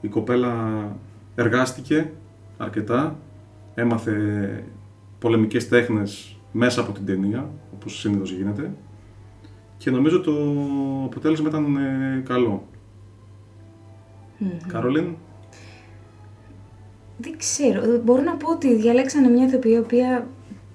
η 0.00 0.08
κοπέλα 0.08 0.56
εργάστηκε 1.34 2.10
αρκετά, 2.56 3.18
έμαθε 3.74 4.64
πολεμικές 5.18 5.68
τέχνες 5.68 6.36
μέσα 6.52 6.80
από 6.80 6.92
την 6.92 7.06
ταινία, 7.06 7.50
όπως 7.74 7.98
συνήθως 7.98 8.32
γίνεται 8.32 8.72
και 9.82 9.90
νομίζω 9.90 10.20
το 10.20 10.32
αποτέλεσμα 11.04 11.48
ήταν 11.48 11.76
ε, 11.76 12.22
καλό. 12.26 12.66
Καρολίν, 14.66 15.14
Δεν 17.16 17.36
ξέρω. 17.36 17.82
Ε, 17.82 17.98
Μπορώ 17.98 18.22
να 18.22 18.36
πω 18.36 18.50
ότι 18.50 18.74
διαλέξανε 18.74 19.28
μια 19.28 19.46
ηθοποιία 19.46 19.76
η 19.76 19.78
οποία 19.78 20.26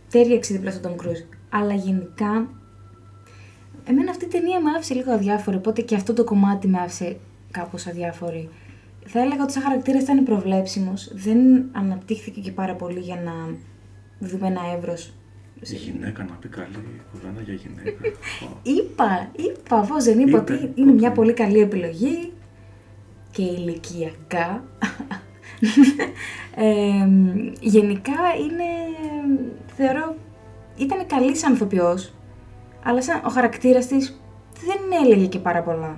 τέριαξε 0.09 0.53
δίπλα 0.53 0.71
στον 0.71 0.91
Tom 0.91 1.01
Cruise. 1.01 1.23
Αλλά 1.49 1.73
γενικά. 1.73 2.49
Εμένα 3.83 4.11
αυτή 4.11 4.25
η 4.25 4.27
ταινία 4.27 4.61
με 4.61 4.69
άφησε 4.69 4.93
λίγο 4.93 5.11
αδιάφορη, 5.11 5.57
οπότε 5.57 5.81
και 5.81 5.95
αυτό 5.95 6.13
το 6.13 6.23
κομμάτι 6.23 6.67
με 6.67 6.77
άφησε 6.77 7.17
κάπως 7.51 7.87
αδιάφορη. 7.87 8.49
Θα 9.09 9.19
έλεγα 9.21 9.43
ότι 9.43 9.51
σαν 9.51 9.61
χαρακτήρας 9.63 10.01
ήταν 10.03 10.23
προβλέψιμος. 10.23 11.11
Δεν 11.13 11.69
αναπτύχθηκε 11.71 12.39
και 12.41 12.51
πάρα 12.51 12.73
πολύ 12.75 12.99
για 12.99 13.15
να 13.15 13.31
δούμε 14.19 14.47
ένα 14.47 14.61
εύρος. 14.77 15.13
η 15.61 15.75
γυναίκα 15.75 16.23
να 16.23 16.33
πει 16.35 16.47
καλή 16.47 17.01
κουβέντα 17.11 17.41
για 17.41 17.53
γυναίκα. 17.53 18.05
Ω. 18.43 18.57
Είπα, 18.77 19.31
είπα, 19.35 19.79
πώς 19.81 20.03
δεν 20.03 20.19
είπα 20.19 20.37
Είπε, 20.37 20.53
ότι 20.53 20.71
είναι 20.75 20.91
μια 20.91 21.09
οκ. 21.09 21.15
πολύ 21.15 21.33
καλή 21.33 21.59
επιλογή 21.59 22.31
και 23.31 23.41
ηλικιακά. 23.41 24.63
Ε, 26.59 27.07
γενικά 27.59 28.13
είναι, 28.39 28.63
θεωρώ, 29.75 30.15
ήταν 30.77 31.05
καλής 31.07 31.39
σαν 31.39 31.53
ηθοποιός, 31.53 32.13
αλλά 32.83 33.01
σαν 33.01 33.21
ο 33.25 33.29
χαρακτήρας 33.29 33.87
της 33.87 34.21
δεν 34.65 35.03
έλεγε 35.03 35.25
και 35.25 35.39
πάρα 35.39 35.61
πολλά. 35.63 35.97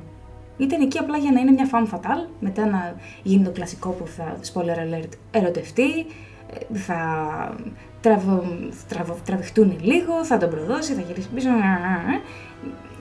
Ήταν 0.60 0.82
εκεί 0.82 0.98
απλά 0.98 1.18
για 1.18 1.32
να 1.32 1.40
είναι 1.40 1.52
μια 1.52 1.70
femme 1.72 1.96
fatale, 1.96 2.28
μετά 2.40 2.66
να 2.66 2.96
γίνει 3.24 3.44
το 3.44 3.52
κλασικό 3.52 3.90
που 3.90 4.08
θα, 4.08 4.38
spoiler 4.54 4.78
alert, 5.04 5.10
ερωτευτεί, 5.32 5.90
ε, 6.72 6.78
θα 6.78 6.98
τραβο, 8.02 8.44
τραβο, 8.90 9.18
τραβηχτούν 9.26 9.78
λίγο, 9.82 10.26
θα 10.26 10.38
τον 10.38 10.50
προδώσει, 10.50 10.94
θα 10.94 11.02
γυρίσει 11.02 11.28
πίσω. 11.36 11.50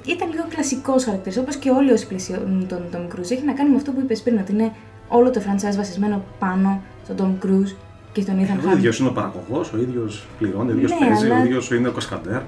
Ήταν 0.06 0.30
λίγο 0.30 0.44
κλασικός 0.48 1.04
χαρακτήρας, 1.04 1.38
όπως 1.38 1.56
και 1.56 1.70
όλοι 1.70 1.90
όσοι 1.92 2.06
πλαισιώνουν 2.06 2.66
τον 2.68 2.82
Tom 2.92 3.14
Cruise. 3.14 3.30
Έχει 3.30 3.44
να 3.44 3.52
κάνει 3.52 3.70
με 3.70 3.76
αυτό 3.76 3.90
που 3.92 4.00
είπες 4.00 4.22
πριν, 4.22 4.38
ότι 4.38 4.52
είναι 4.52 4.72
όλο 5.08 5.30
το 5.30 5.40
franchise 5.46 5.76
βασισμένο 5.76 6.22
πάνω 6.38 6.80
στον 7.04 7.16
Tom 7.40 7.46
Cruise 7.46 7.74
και 8.12 8.20
στον 8.20 8.34
Ethan 8.38 8.66
Ο 8.66 8.70
Hunt. 8.70 8.76
ίδιο 8.76 8.92
είναι 9.00 9.08
ο 9.08 9.12
παραγωγός, 9.12 9.72
ο 9.72 9.78
ίδιος 9.78 10.26
πληρώνει, 10.38 10.70
ο 10.70 10.74
ίδιος 10.74 10.90
Ναι, 10.90 11.06
παίζει, 11.06 11.24
αλλά- 11.26 11.40
ο 11.40 11.44
ίδιος 11.44 11.70
είναι 11.70 11.88
ο 11.88 11.92
κασκαντέρ. 11.92 12.40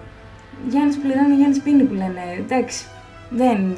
Γιάννης 0.69 0.97
πληρώνει, 0.99 1.35
Γιάννης 1.35 1.61
πίνει 1.61 1.83
που 1.83 1.95
λένε. 1.95 2.21
Εντάξει. 2.39 2.85
Δεν. 3.31 3.77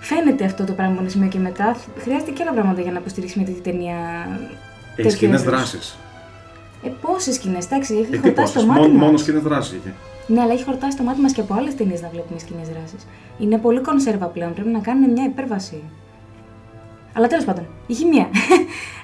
Φαίνεται 0.00 0.44
αυτό 0.44 0.64
το 0.64 0.72
πράγμα 0.72 0.92
από 0.92 1.00
ένα 1.00 1.10
σημείο 1.10 1.28
και 1.28 1.38
μετά. 1.38 1.76
Χρειάζεται 1.98 2.30
και 2.30 2.42
άλλα 2.42 2.52
πράγματα 2.52 2.80
για 2.80 2.92
να 2.92 2.98
υποστηρίξει 2.98 3.38
μια 3.38 3.46
τέτοια 3.46 3.62
ταινία. 3.62 3.96
Έχει 3.96 4.94
τέτοιου 4.96 5.10
σκηνές 5.10 5.40
είδους. 5.40 5.52
δράσης. 5.52 5.98
Ε, 6.84 6.88
πόσες 7.00 7.34
σκηνές, 7.34 7.64
εντάξει, 7.64 7.94
έχει 7.94 8.02
Ε, 8.02 8.06
τι 8.10 8.18
χορτάσει 8.18 8.52
το 8.52 8.60
πόσες, 8.60 8.64
μάτι 8.64 8.80
μόνο, 8.80 8.92
μας. 8.92 9.02
μόνο 9.04 9.16
σκηνές 9.18 9.42
δράσης 9.42 9.72
είχε. 9.78 9.94
Ναι, 10.26 10.40
αλλά 10.40 10.52
έχει 10.52 10.64
χορτάσει 10.64 10.96
το 10.96 11.02
μάτι 11.02 11.20
μας 11.20 11.32
και 11.32 11.40
από 11.40 11.54
άλλες 11.54 11.74
ταινίες 11.74 12.00
να 12.02 12.08
βλέπουμε 12.08 12.38
σκηνές 12.38 12.68
δράσης. 12.68 13.06
Είναι 13.38 13.58
πολύ 13.58 13.80
κονσέρβα 13.80 14.26
πλέον. 14.26 14.54
Πρέπει 14.54 14.68
να 14.68 14.78
κάνουν 14.78 15.10
μια 15.10 15.24
υπέρβαση. 15.24 15.82
Αλλά 17.12 17.26
τέλος 17.26 17.44
πάντων, 17.44 17.66
είχε 17.86 18.04
μία. 18.06 18.28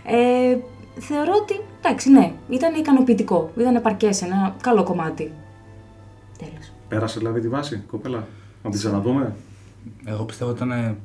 ε, 0.06 0.56
θεωρώ 1.00 1.32
ότι 1.42 1.60
εντάξει, 1.82 2.10
ναι, 2.10 2.32
ήταν 2.48 2.74
ικανοποιητικό. 2.74 3.50
Ήταν 3.58 3.74
επαρκές, 3.76 4.22
ένα 4.22 4.54
καλό 4.62 4.82
κομμάτι. 4.82 5.32
Τέλος. 6.38 6.72
Πέρασε 6.88 7.18
δηλαδή 7.18 7.40
τη 7.40 7.48
βάση, 7.48 7.82
κοπέλα. 7.90 8.26
Να 8.62 8.70
την 8.70 8.78
ξαναδούμε. 8.78 9.34
Εγώ 10.04 10.24
πιστεύω 10.24 10.50
ότι 10.50 10.64
ήταν 10.64 10.96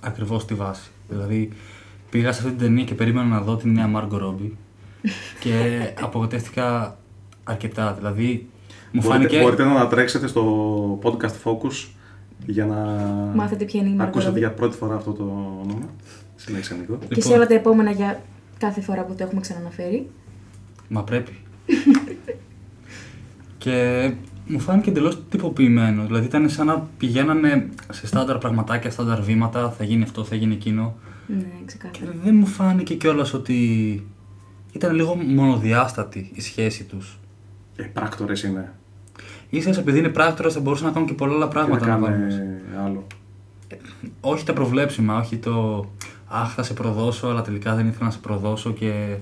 ακριβώς 0.00 0.42
στη 0.42 0.54
βάση. 0.54 0.90
Δηλαδή, 1.08 1.48
πήγα 2.10 2.32
σε 2.32 2.38
αυτή 2.38 2.50
την 2.50 2.66
ταινία 2.66 2.84
και 2.84 2.94
περίμενα 2.94 3.28
να 3.28 3.40
δω 3.40 3.56
την 3.56 3.72
νέα 3.72 3.90
Margot 3.94 4.22
Robbie 4.22 4.50
και 5.40 5.80
απογοητεύτηκα 6.00 6.96
αρκετά. 7.44 7.92
Δηλαδή, 7.92 8.46
μου 8.92 9.00
Μπορείτε, 9.00 9.08
φάνηκε. 9.08 9.40
μπορείτε 9.40 9.64
να 9.64 9.86
τρέξετε 9.88 10.26
στο 10.26 10.98
podcast 11.02 11.34
Focus 11.44 11.88
για 12.46 12.66
να 12.66 12.76
Μάθετε 13.34 13.64
ποια 13.64 13.80
είναι 13.80 13.88
η 13.90 13.96
Margot 14.00 14.02
ακούσετε 14.02 14.32
Robbie. 14.32 14.38
για 14.38 14.52
πρώτη 14.52 14.76
φορά 14.76 14.94
αυτό 14.94 15.12
το 15.12 15.22
όνομα. 15.62 15.88
Συνέχισε 16.36 16.74
Νίκο. 16.74 16.98
Και 17.08 17.20
σε 17.20 17.32
όλα 17.32 17.46
τα 17.46 17.54
επόμενα 17.54 17.90
για 17.90 18.22
κάθε 18.58 18.80
φορά 18.80 19.04
που 19.04 19.14
το 19.14 19.24
έχουμε 19.24 19.40
ξαναναφέρει. 19.40 20.10
Μα 20.88 21.02
πρέπει. 21.04 21.32
και 23.58 24.10
μου 24.52 24.58
φάνηκε 24.60 24.90
εντελώς 24.90 25.18
τυποποιημένο. 25.30 26.04
Δηλαδή 26.06 26.26
ήταν 26.26 26.48
σαν 26.48 26.66
να 26.66 26.88
πηγαίνανε 26.98 27.68
σε 27.92 28.06
στάνταρ 28.06 28.38
πραγματάκια, 28.38 28.90
στάνταρ 28.90 29.22
βήματα, 29.22 29.70
θα 29.70 29.84
γίνει 29.84 30.02
αυτό, 30.02 30.24
θα 30.24 30.34
γίνει 30.34 30.54
εκείνο. 30.54 30.94
Ναι, 31.26 31.36
Και 31.42 31.64
ξεκάθαρα. 31.64 32.12
δεν 32.24 32.34
μου 32.34 32.46
φάνηκε 32.46 32.94
κιόλας 32.94 33.34
ότι 33.34 33.56
ήταν 34.72 34.94
λίγο 34.94 35.14
μονοδιάστατη 35.14 36.30
η 36.34 36.40
σχέση 36.40 36.84
τους. 36.84 37.18
Ε, 37.76 37.82
πράκτορες 37.82 38.42
είναι. 38.42 38.72
σα 39.58 39.70
επειδή 39.80 39.98
είναι 39.98 40.08
πράκτορα 40.08 40.50
θα 40.50 40.60
μπορούσαν 40.60 40.86
να 40.86 40.92
κάνουν 40.92 41.08
και 41.08 41.14
πολλά 41.14 41.34
άλλα 41.34 41.48
Τι 41.48 41.54
να 41.56 41.60
πράγματα. 41.60 41.86
να 41.86 41.92
κάνουμε 41.92 42.08
βάλουν. 42.74 42.86
άλλο. 42.86 43.06
Όχι 44.20 44.44
τα 44.44 44.52
προβλέψιμα, 44.52 45.18
όχι 45.18 45.36
το 45.36 45.86
Αχ, 46.34 46.52
θα 46.54 46.62
σε 46.62 46.72
προδώσω, 46.74 47.26
αλλά 47.28 47.42
τελικά 47.42 47.74
δεν 47.74 47.86
ήθελα 47.86 48.04
να 48.04 48.10
σε 48.10 48.18
προδώσω 48.18 48.72
και 48.72 49.16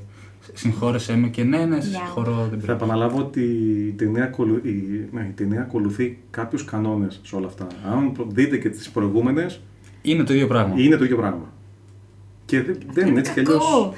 συγχώρεσέ 0.54 1.16
με 1.16 1.28
και 1.28 1.42
ναι, 1.44 1.64
ναι, 1.64 1.80
σε 1.80 1.88
Μιαου. 1.88 2.00
συγχωρώ, 2.04 2.34
δεν 2.34 2.44
Θα 2.60 2.66
πρέπει. 2.66 2.72
επαναλάβω 2.72 3.18
ότι 3.18 3.40
η 3.88 3.92
ταινία, 3.96 4.24
ακολου... 4.24 4.56
η... 4.56 5.08
Ναι, 5.12 5.26
η 5.28 5.32
ταινία 5.34 5.60
ακολουθεί 5.60 6.18
κάποιους 6.30 6.64
κανόνες 6.64 7.20
σε 7.22 7.36
όλα 7.36 7.46
αυτά. 7.46 7.66
Αν 7.92 8.12
προ- 8.12 8.26
δείτε 8.30 8.56
και 8.58 8.68
τις 8.68 8.90
προηγούμενες, 8.90 9.60
Είναι 10.02 10.22
το 10.24 10.32
ίδιο 10.34 10.46
πράγμα. 10.46 10.74
είναι 10.78 10.96
το 10.96 11.04
ίδιο 11.04 11.16
πράγμα. 11.16 11.52
Και 12.44 12.62
δεν, 12.62 12.78
δεν 12.92 13.06
είναι 13.08 13.18
έτσι 13.18 13.32
κι 13.32 13.40
αλλιώς... 13.40 13.64
Κακό. 13.64 13.94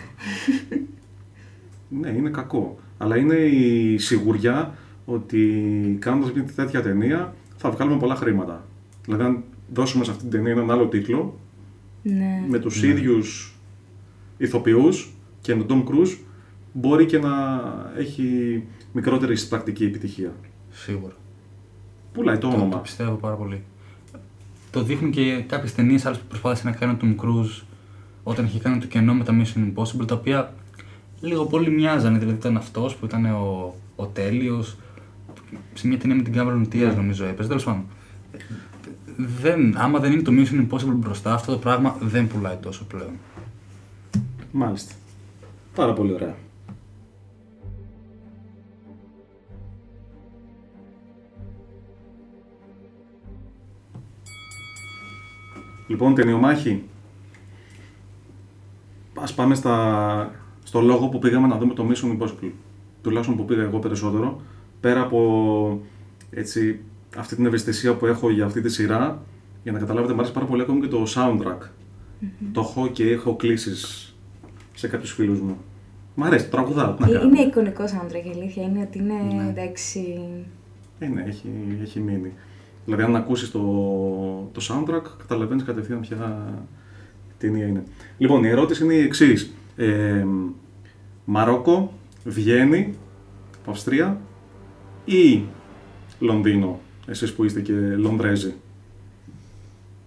Ναι, 1.89 2.09
είναι 2.09 2.29
κακό. 2.31 2.79
Αλλά 2.99 3.17
είναι 3.17 3.35
η 3.35 3.99
σιγουριά 3.99 4.75
ότι 5.05 5.39
κάνοντας 6.01 6.33
μια 6.33 6.45
τέτοια 6.57 6.83
ταινία 6.83 7.35
θα 7.57 7.71
βγάλουμε 7.71 7.97
πολλά 7.99 8.15
χρήματα. 8.15 8.65
Δηλαδή, 9.05 9.23
αν 9.23 9.43
δώσουμε 9.75 10.05
σε 10.05 10.11
αυτή 10.11 10.23
την 10.23 10.31
ταινία 10.31 10.53
έναν 10.53 10.71
άλλο 10.71 10.87
τίτλο, 10.87 11.39
Ναι. 12.03 12.45
με 12.49 12.59
τους 12.59 12.83
ίδιους 12.83 13.57
ηθοποιούς 14.39 15.13
και 15.41 15.55
με 15.55 15.65
τον 15.65 15.85
Tom 15.85 15.91
Cruise, 15.91 16.17
μπορεί 16.73 17.07
και 17.07 17.19
να 17.19 17.63
έχει 17.99 18.63
μικρότερη 18.93 19.39
πρακτική 19.41 19.85
επιτυχία. 19.85 20.33
Σίγουρα. 20.71 21.13
Πουλάει 22.13 22.39
το 22.39 22.49
Το, 22.49 22.55
το 22.57 22.61
όνομα. 22.63 22.79
πιστεύω 22.79 23.15
πάρα 23.15 23.35
πολύ. 23.35 23.63
Το 24.71 24.83
δείχνουν 24.83 25.11
και 25.11 25.45
κάποιες 25.47 25.75
ταινίες 25.75 26.07
άλλες 26.07 26.19
που 26.19 26.27
προσπάθησε 26.29 26.67
να 26.69 26.73
κάνει 26.73 26.93
ο 26.93 26.97
Tom 27.03 27.25
Cruise 27.25 27.63
όταν 28.23 28.45
είχε 28.45 28.59
κάνει 28.59 28.79
το 28.81 28.87
κενό 28.87 29.15
με 29.15 29.25
τα 29.25 29.33
Mission 29.43 29.59
Impossible, 29.73 30.07
τα 30.07 30.15
οποία 30.15 30.55
λίγο 31.21 31.45
πολύ 31.47 31.71
μοιάζανε. 31.71 32.19
Δηλαδή 32.19 32.37
ήταν 32.37 32.57
αυτός 32.57 32.97
που 32.97 33.05
ήταν 33.07 33.25
ο, 33.25 33.75
ο 33.97 34.07
τέλειος. 34.07 34.77
Σε 35.75 35.87
μια 35.89 35.99
ταινία 35.99 36.17
με 36.17 36.23
την 36.23 36.33
Cameron 36.37 36.75
Diaz 36.75 36.79
Ναι. 36.79 36.93
νομίζω 36.93 37.25
έπαιζε. 37.25 37.49
Τέλος 37.49 37.65
πάντων. 37.65 37.85
Δεν, 39.17 39.75
άμα 39.79 39.99
δεν 39.99 40.13
είναι 40.13 40.23
το 40.23 40.33
Mission 40.35 40.67
Impossible 40.67 40.95
μπροστά, 40.97 41.35
αυτό 41.35 41.53
το 41.53 41.59
πράγμα 41.59 41.97
δεν 42.01 42.27
πουλάει 42.27 42.57
τόσο 42.57 42.85
πλέον. 42.85 43.11
Μάλιστα. 44.53 44.95
Πάρα 45.75 45.93
πολύ 45.93 46.13
ωραία. 46.13 46.35
Λοιπόν, 55.87 56.15
ταινιομάχη. 56.15 56.83
Ας 59.21 59.35
πάμε 59.35 59.55
στα... 59.55 60.35
στο 60.65 60.81
λόγο 60.81 61.09
που 61.09 61.19
πήγαμε 61.19 61.47
να 61.47 61.59
δούμε 61.59 61.75
το 61.75 61.87
Mission 61.91 62.19
Impossible. 62.23 62.51
Τουλάχιστον 63.03 63.37
που 63.37 63.45
πήγα 63.45 63.63
εγώ 63.63 63.79
περισσότερο. 63.79 64.41
Πέρα 64.81 65.01
από 65.01 65.81
έτσι, 66.31 66.81
αυτή 67.17 67.37
την 67.37 67.47
ευαισθησία 67.47 67.95
που 67.95 68.07
έχω 68.07 68.31
για 68.31 68.45
αυτή 68.45 68.61
τη 68.61 68.69
σειρά, 68.69 69.23
για 69.63 69.73
να 69.73 69.79
καταλάβετε, 69.79 70.13
μου 70.13 70.19
αρέσει 70.19 70.35
πάρα 70.35 70.47
πολύ 70.47 70.63
ακόμη 70.63 70.81
και 70.81 70.87
το 70.87 71.05
soundtrack. 71.15 71.69
Το 72.53 72.61
έχω 72.61 72.89
και 72.89 73.11
έχω 73.11 73.37
κλήσεις 73.37 74.15
σε 74.75 74.89
κάποιους 74.89 75.13
φίλους 75.13 75.41
μου. 75.41 75.57
Μ' 76.15 76.23
αρέσει, 76.25 76.45
το 76.45 76.51
τραγουδάω. 76.51 76.95
τι 76.95 77.03
να 77.03 77.09
Ε, 77.09 77.13
κάνω. 77.13 77.29
Είναι 77.29 77.41
εικονικό 77.41 77.85
soundtrack, 77.85 78.27
η 78.27 78.31
αλήθεια 78.41 78.63
είναι 78.63 78.81
ότι 78.89 78.99
είναι 78.99 79.15
Ναι. 79.43 79.49
εντάξει. 79.49 80.21
Ε, 80.99 81.07
ναι, 81.07 81.23
έχει, 81.23 81.49
έχει 81.83 82.01
μείνει. 82.01 82.33
Δηλαδή, 82.85 83.03
αν 83.03 83.17
ακούσεις 83.17 83.51
το, 83.51 83.61
το 84.53 84.61
soundtrack, 84.69 85.03
καταλαβαίνεις 85.19 85.65
κατευθείαν 85.65 86.01
ποια 86.01 86.53
ταινία 87.39 87.67
είναι. 87.67 87.83
Λοιπόν, 88.19 88.45
η 88.45 88.49
ερώτηση 88.49 88.85
είναι 88.85 88.95
η 88.95 89.03
εξής. 89.03 89.53
Ε, 89.77 90.25
Μαρόκο, 91.25 91.93
Βιέννη, 92.25 92.95
Αυστρία 93.69 94.21
ή 95.05 95.43
Λονδίνο, 96.19 96.81
εσείς 97.07 97.33
που 97.33 97.45
είστε 97.45 97.61
και 97.61 97.73
Λονδρέζοι; 97.73 98.55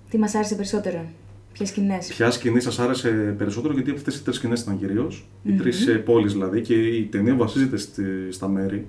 Τι 0.10 0.18
μας 0.18 0.36
άρεσε 0.36 0.56
περισσότερο, 0.56 1.06
ποιες 1.54 1.70
σκηνές; 1.70 2.08
Ποια 2.08 2.32
σκηνή 2.32 2.60
σας 2.60 2.80
άρεσε 2.80 3.10
περισσότερο, 3.38 3.74
γιατί 3.74 3.92
αυτές 3.92 4.16
οι 4.18 4.24
τρεις 4.24 4.36
σκηνές 4.36 4.62
ήταν 4.62 4.78
κυρίως. 4.80 5.28
Οι 5.44 5.52
τρεις 5.52 6.02
πόλεις 6.06 6.32
δηλαδή, 6.34 6.62
και 6.62 6.74
η 6.74 7.04
ταινία 7.04 7.36
βασίζεται 7.36 7.78
στη- 7.78 8.32
στα 8.32 8.48
μέρη. 8.48 8.88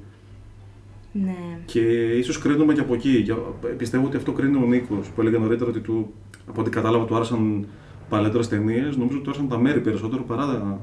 Ναι. 1.25 1.59
Και 1.65 1.81
ίσως 2.19 2.39
κρίνουμε 2.39 2.73
και 2.73 2.81
από 2.81 2.95
εκεί. 2.95 3.09
Για- 3.11 3.37
Πιστεύω 3.77 4.07
ότι 4.07 4.17
αυτό 4.17 4.33
κρίνει 4.33 4.57
ο 4.57 4.67
Νίκος 4.67 5.09
που 5.15 5.21
έλεγε 5.21 5.39
νωρίτερα 5.39 5.71
ότι 5.71 5.81
του, 5.81 6.13
από 6.49 6.61
ό,τι 6.61 6.71
κατάλαβα 6.71 7.05
του 7.05 7.15
άρεσαν 7.17 7.67
παλαιότερες 8.09 8.49
ταινίες. 8.49 8.97
Νομίζω 8.97 9.17
ότι 9.17 9.25
του 9.25 9.31
άρεσαν 9.31 9.49
τα 9.49 9.59
μέρη 9.59 9.81
περισσότερο 9.81 10.23
παρά 10.23 10.47
τα- 10.47 10.81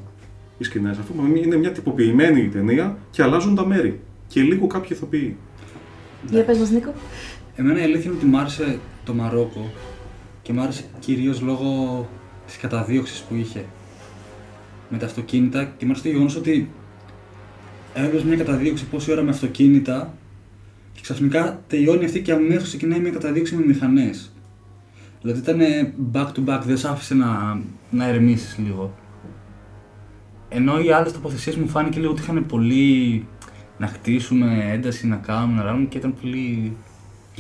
οι 0.58 0.64
σκηνές. 0.64 0.98
Αφού 0.98 1.14
είναι 1.44 1.56
μια 1.58 1.72
τυποποιημένη 1.72 2.48
ταινία 2.48 2.98
και 3.12 3.24
αλλάζουν 3.24 3.56
τα 3.56 3.66
μέρη. 3.66 4.00
Και 4.28 4.42
λίγο 4.42 4.68
κάποιοι 4.68 4.90
ηθοποιοί. 4.92 5.38
Για 6.30 6.44
πες 6.44 6.58
μας 6.58 6.70
Νίκο. 6.72 6.94
Εμένα 7.56 7.80
η 7.80 7.84
αλήθεια 7.84 8.04
είναι 8.12 8.16
ότι 8.20 8.26
μ' 8.26 8.36
άρεσε 8.38 8.80
το 9.06 9.14
Μαρόκο 9.14 9.72
και 10.42 10.54
μ' 10.54 10.60
άρεσε 10.60 10.84
κυρίως 11.00 11.42
λόγω 11.42 12.08
της 12.46 12.58
καταδίωξης 12.58 13.20
που 13.22 13.36
είχε 13.36 13.66
με 14.90 14.98
τα 14.98 15.06
αυτοκίνητα 15.06 15.64
και 15.78 15.86
μ' 15.86 15.90
άρεσε 15.90 16.04
το 16.04 16.10
γεγονός 16.10 16.36
ότι 16.36 16.70
έβλεπες 17.94 18.24
μια 18.24 18.38
καταδίωξη 18.38 18.86
πόση 18.86 19.12
ώρα 19.12 19.22
με 19.22 19.30
αυτοκίνητα 19.30 20.14
και 20.94 21.02
ξαφνικά 21.02 21.64
τελειώνει 21.68 22.06
αυτή 22.06 22.22
και 22.22 22.32
αμέσως 22.32 22.68
ξεκινάει 22.68 23.00
μια 23.00 23.12
καταδίωξη 23.12 23.56
με 23.56 23.66
μηχανές. 23.66 24.32
Δηλαδή 25.22 25.40
ήταν 25.40 25.60
back 26.14 26.28
to 26.28 26.46
back, 26.46 26.62
δεν 26.66 26.78
σ' 26.78 26.86
άφησε 26.86 27.14
να, 27.14 27.62
να 27.92 28.08
ερεμήσεις 28.08 28.58
λίγο. 28.58 28.94
Ενώ 30.50 30.80
οι 30.80 30.92
άλλες 30.92 31.12
τοποθεσίες 31.12 31.56
μου 31.56 31.68
φάνηκε 31.68 32.00
λίγο 32.00 32.12
ότι 32.12 32.22
είχαν 32.22 32.46
πολύ 32.46 33.26
να 33.78 33.88
χτίσουμε 33.88 34.72
ένταση, 34.72 35.08
να 35.08 35.16
κάνουμε, 35.16 35.58
να 35.58 35.64
ράνουμε 35.64 35.86
και 35.86 35.98
ήταν 35.98 36.16
πολύ... 36.22 36.76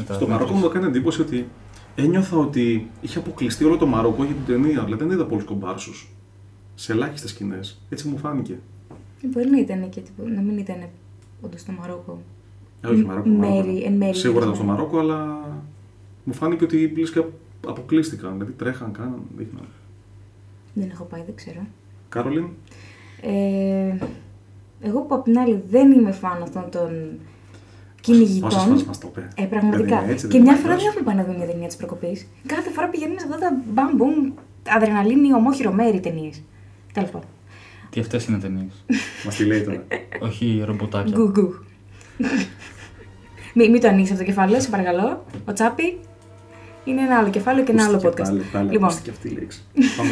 Στο 0.09 0.27
Μαρόκο 0.27 0.53
μου 0.53 0.65
έκανε 0.65 0.87
εντύπωση 0.87 1.21
ότι 1.21 1.47
ένιωθα 1.95 2.37
ότι 2.37 2.89
είχε 3.01 3.17
αποκλειστεί 3.17 3.63
όλο 3.63 3.77
το 3.77 3.85
Μαρόκο 3.85 4.23
για 4.23 4.35
την 4.35 4.45
ταινία. 4.45 4.83
Δηλαδή 4.83 5.03
δεν 5.03 5.13
είδα 5.13 5.25
πολλούς 5.25 5.43
κομπάρσους. 5.43 6.07
Σε 6.75 6.91
ελάχιστες 6.91 7.29
σκηνές. 7.29 7.81
Έτσι 7.89 8.07
μου 8.07 8.17
φάνηκε. 8.17 8.59
Ε, 9.23 9.27
Μπορεί 9.27 9.49
να 9.49 9.59
ήταν 9.59 9.89
και 9.89 10.01
τύπου, 10.01 10.23
να 10.35 10.41
μην 10.41 10.57
ήταν 10.57 10.89
όντως 11.41 11.61
στο 11.61 11.71
Μαρόκο. 11.71 12.21
Ε, 12.83 12.87
όχι 12.87 13.01
Μ- 13.01 13.05
Μαρόκο. 13.07 13.29
μέρη- 13.29 13.55
Μαρόκο. 13.65 13.85
εν 13.85 13.93
μέρη 13.93 14.15
Σίγουρα 14.17 14.43
ήταν 14.45 14.55
στο 14.55 14.63
δεδομένα. 14.63 14.77
Μαρόκο, 14.77 14.99
αλλά 14.99 15.39
μου 16.23 16.33
φάνηκε 16.33 16.63
ότι 16.63 16.93
λες 16.97 17.11
και 17.11 17.23
αποκλείστηκαν. 17.67 18.31
Δηλαδή 18.33 18.51
τρέχαν, 18.51 18.91
κάναν, 18.91 19.19
δείχναν. 19.37 19.65
Δεν 20.73 20.89
έχω 20.91 21.03
πάει, 21.03 21.21
δεν 21.25 21.35
ξέρω. 21.35 21.59
Κάρολιν, 22.09 22.45
Ε, 23.21 23.95
Εγώ 24.81 24.99
που 25.01 25.15
απ' 25.15 25.23
την 25.23 25.37
άλλη 25.39 25.63
δεν 25.69 25.91
είμαι 25.91 26.11
φαν 26.11 26.41
αυτών 26.41 26.69
των 26.69 26.81
Πόσες 26.89 27.17
κυνηγητών. 28.01 28.51
φορές 28.51 28.83
μας 28.83 28.97
το 28.99 29.07
είπε. 29.11 29.27
Ε, 29.35 29.43
πραγματικά. 29.45 29.95
Δεν 29.95 30.03
είναι 30.03 30.11
έτσι, 30.11 30.25
και 30.27 30.31
δεν 30.31 30.41
μια 30.41 30.51
είναι 30.51 30.61
φορά 30.61 30.73
αλλιώς. 30.73 30.83
δεν 30.93 30.97
έχουμε 30.97 31.05
πάει 31.13 31.15
να 31.15 31.23
δούμε 31.31 31.37
μια 31.45 31.53
ταινία 31.53 31.67
της 31.67 31.75
προκοπής. 31.75 32.27
Κάθε 32.45 32.69
φορά 32.69 32.89
πηγαίνουμε 32.89 33.19
σε 33.19 33.25
αυτά 33.25 33.39
τα 33.39 33.61
μπαμ 33.73 33.95
μπουμ, 33.95 34.31
αδρεναλίνη, 34.69 35.33
ομόχειρο 35.33 35.71
μέρη 35.71 35.99
ταινίες. 35.99 36.41
Τέλος 36.93 37.09
πάντων. 37.09 37.27
Τι 37.89 37.99
αυτές 37.99 38.25
είναι 38.25 38.37
ταινίες; 38.39 38.83
Μας 39.25 39.35
τη 39.35 39.45
λέει 39.45 39.61
τώρα. 39.61 39.83
Όχι 40.21 40.63
ρομποτάκια. 40.65 41.13
Γκουγκού. 41.17 41.53
μην, 43.55 43.71
μην 43.71 43.81
το 43.81 43.87
ανοίξεις 43.87 44.11
αυτό 44.11 44.23
το 44.25 44.31
κεφάλαιο, 44.31 44.61
σε 44.61 44.69
παρακαλώ. 44.69 45.25
Ο 45.45 45.53
Τσάπη 45.53 45.99
είναι 46.83 47.01
ένα 47.01 47.17
άλλο 47.17 47.29
κεφάλαιο 47.29 47.63
και 47.63 47.71
ένα 47.71 47.85
άλλο 47.85 47.97
Ακούστηκε 47.97 48.21
podcast. 48.21 48.27
Πάλι, 48.27 48.43
πάλι 48.51 48.71
λοιπόν, 48.71 48.83
ακούστηκε 48.83 49.09
αυτή 49.09 49.27
η 49.27 49.31
λέξη. 49.31 49.63
Πάμε. 49.97 50.11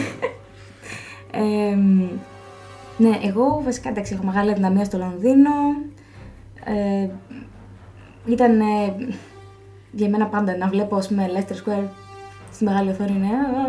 ε, 1.72 1.76
ναι, 2.98 3.20
εγώ 3.24 3.62
βασικά 3.64 3.90
εντάξει, 3.90 4.14
έχω 4.14 4.24
μεγάλη 4.24 4.52
αδυναμία 4.52 4.84
στο 4.84 4.98
Λονδίνο. 4.98 5.52
Ε, 6.64 7.10
ήταν 8.26 8.60
ε, 8.60 8.96
για 9.92 10.10
μένα 10.10 10.26
πάντα 10.26 10.58
να 10.58 10.68
βλέπω 10.68 10.96
ας 10.96 11.08
πούμε 11.08 11.30
Leicester 11.34 11.54
Square 11.54 11.88
στη 12.52 12.64
μεγάλη 12.64 12.90
οθόνη 12.90 13.12
ναι, 13.12 13.28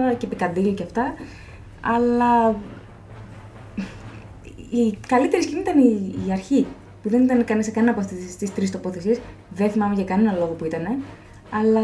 α, 0.09 0.15
και 0.15 0.29
Piccadilly 0.31 0.75
και 0.75 0.83
αυτά. 0.83 1.15
Αλλά 1.81 2.57
η 4.71 4.99
καλύτερη 5.07 5.43
σκηνή 5.43 5.61
ήταν 5.61 5.79
η, 5.79 6.15
η 6.27 6.33
αρχή. 6.33 6.67
Που 7.03 7.09
δεν 7.09 7.23
ήταν 7.23 7.45
κανένα 7.45 7.65
σε 7.67 7.71
κανένα 7.71 7.93
από 7.93 8.01
αυτές 8.01 8.37
τις 8.37 8.55
τρεις 8.55 8.71
τοποθεσίες. 8.71 9.19
Δεν 9.51 9.71
θυμάμαι 9.71 9.95
για 9.95 10.05
κανένα 10.05 10.33
λόγο 10.33 10.55
που 10.59 10.65
ήταν. 10.65 10.83
Αλλά. 11.51 11.81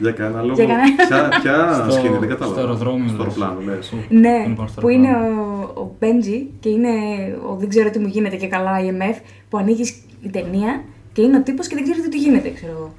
Για 0.00 0.10
κανένα 0.12 0.42
λόγο. 0.42 0.54
Για 0.54 0.66
κανένα- 0.66 0.96
Ποια, 1.08 1.28
ποια 1.42 1.72
Στο- 1.82 1.90
σκηνή, 1.90 2.16
δεν 2.18 2.28
κατάλαβα. 2.28 2.46
στο 2.58 2.60
αεροδρόμιο, 2.66 3.08
Στο 3.08 3.16
λες. 3.16 3.22
αεροπλάνο, 3.26 3.60
λες. 3.60 3.92
ναι, 4.08 4.30
Που 4.42 4.46
είναι 4.46 4.54
πάνω 4.56 4.68
στο 4.68 4.80
που 4.80 4.88
είναι 4.88 5.08
αεροπλάνο. 5.08 5.72
ο, 5.76 5.80
ο 5.80 5.94
Μπέντζι 5.98 6.46
και 6.60 6.68
είναι 6.68 6.88
ο 7.48 7.54
δεν 7.54 7.68
ξέρω 7.68 7.90
τι 7.90 7.98
μου 7.98 8.06
γίνεται 8.06 8.36
και 8.36 8.46
καλά 8.46 8.72
IMF 8.80 9.16
που 9.48 9.58
ανοίγεις 9.58 9.90
η 10.22 10.28
ταινία 10.30 10.82
και 11.12 11.22
είναι 11.22 11.36
ο 11.36 11.42
τύπος 11.42 11.66
και 11.66 11.74
δεν 11.74 11.84
ξέρετε 11.84 12.08
τι 12.08 12.18
γίνεται, 12.18 12.50
ξέρω 12.50 12.72
εγώ. 12.72 12.94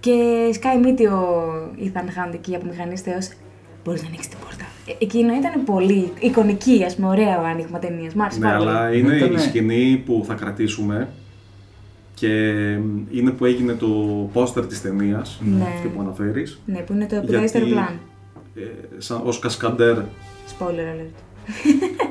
Και 0.00 0.12
σκάει 0.52 0.78
μύτη 0.78 1.06
ο 1.06 1.44
Ethan 1.78 2.28
Hunt 2.28 2.34
εκεί 2.34 2.54
από 2.56 2.66
μηχανής 2.70 3.00
Θεός. 3.00 3.28
Μπορείς 3.84 4.02
να 4.02 4.08
ανοίξεις 4.08 4.30
την 4.30 4.38
πόρτα. 4.44 4.63
Ε, 4.86 4.92
εκείνο 4.98 5.34
ήταν 5.34 5.64
πολύ 5.64 6.12
εικονική, 6.20 6.84
ας 6.86 6.94
πούμε, 6.94 7.08
ωραίο 7.08 7.40
άνοιγμα 7.40 7.78
ταινίας. 7.78 8.14
Μ' 8.14 8.20
άρεσε 8.22 8.38
Ναι, 8.38 8.44
πάρα 8.44 8.58
πολύ. 8.58 8.70
αλλά 8.70 8.94
είναι 8.94 9.16
Ήτανε- 9.16 9.38
η 9.38 9.42
σκηνή 9.42 10.02
που 10.06 10.24
θα 10.26 10.34
κρατήσουμε 10.34 11.08
και 12.14 12.28
είναι 13.10 13.30
που 13.36 13.44
έγινε 13.44 13.72
το 13.72 13.86
πόστερ 14.32 14.66
της 14.66 14.82
ταινίας, 14.82 15.40
Ναι. 15.56 15.62
αυτή 15.74 15.88
που 15.88 16.00
αναφέρεις. 16.00 16.60
Ναι, 16.66 16.78
που 16.78 16.92
είναι 16.92 17.06
το 17.06 17.14
Γιατί- 17.14 17.28
επιδέστερο 17.32 17.64
αεροπλάνο. 17.64 17.98
Ε, 18.56 18.60
σαν, 18.98 19.20
ως 19.24 19.38
κασκαντέρ. 19.38 19.96
Spoiler 20.58 20.62
alert. 20.94 21.14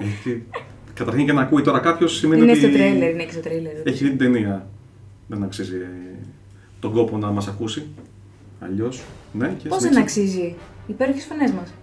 Έχει- 0.01 0.43
καταρχήν 0.93 1.25
και 1.25 1.33
να 1.33 1.41
ακούει 1.41 1.61
τώρα 1.61 1.79
κάποιος 1.79 2.17
σημαίνει 2.17 2.41
Είναι 2.41 2.51
ότι 2.51 2.59
στο 2.59 2.69
τρέιλερ, 2.71 3.09
είναι 3.11 3.23
και 3.23 3.31
στο 3.31 3.41
τρέιλερ. 3.41 3.71
έχει 3.87 4.03
δει 4.03 4.09
την 4.09 4.17
ταινία. 4.17 4.67
Δεν 5.27 5.43
αξίζει 5.43 5.75
ε, 5.75 6.17
τον 6.79 6.91
κόπο 6.93 7.17
να 7.17 7.27
μας 7.31 7.47
ακούσει. 7.47 7.85
Αλλιώς, 8.59 9.01
ναι. 9.33 9.47
Και 9.61 9.67
Πώς 9.67 9.81
δεν 9.81 9.91
συνέχισε. 9.93 10.19
αξίζει; 10.21 10.55
Υπέροχες 10.87 11.25
φωνές 11.25 11.51
μας. 11.51 11.73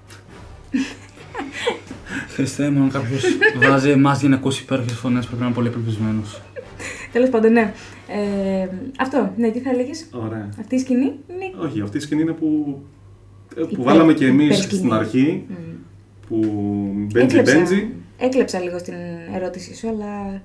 Χριστέ 2.29 2.71
μου, 2.71 2.83
αν 2.83 2.91
κάποιος 2.91 3.25
βάζει 3.69 3.91
εμάς 3.91 4.21
για 4.21 4.29
να 4.29 4.37
ακούσει 4.37 4.63
υπέροχες 4.63 4.93
φωνές, 4.97 5.25
πρέπει 5.27 5.41
να 5.41 5.47
είναι 5.47 5.55
πολύ 5.55 5.69
απελπισμένο. 5.69 6.23
Τέλος 7.13 7.29
πάντων, 7.29 7.53
ναι. 7.53 7.73
Ε, 8.09 8.69
αυτό, 8.99 9.33
ναι, 9.37 9.51
τι 9.51 9.61
θα 9.61 9.71
έλεγες; 9.71 10.07
Ωραία. 10.13 10.49
Αυτή 10.61 10.75
η 10.75 10.79
σκηνή 10.79 11.05
είναι. 11.05 11.65
Όχι, 11.67 11.81
αυτή 11.81 11.97
η 11.97 12.01
σκηνή 12.01 12.21
είναι 12.23 12.33
που, 12.33 12.81
ε, 13.57 13.61
που 13.61 13.69
Υπέρ- 13.71 13.85
βάλαμε 13.85 14.13
και 14.13 14.27
εμείς 14.27 14.45
υπερσκηνή. 14.47 14.79
στην 14.81 14.93
αρχή. 14.93 15.45
Μμ. 15.49 15.55
Που 16.29 16.39
Μπέντζι 17.13 17.37
Έκλεψα, 17.37 17.59
Μπέντζι. 17.59 17.89
έκλεψα 18.19 18.59
λίγο 18.61 18.79
στην 18.79 18.95
ερώτησή 19.35 19.75
σου, 19.77 19.89
αλλά 19.89 20.43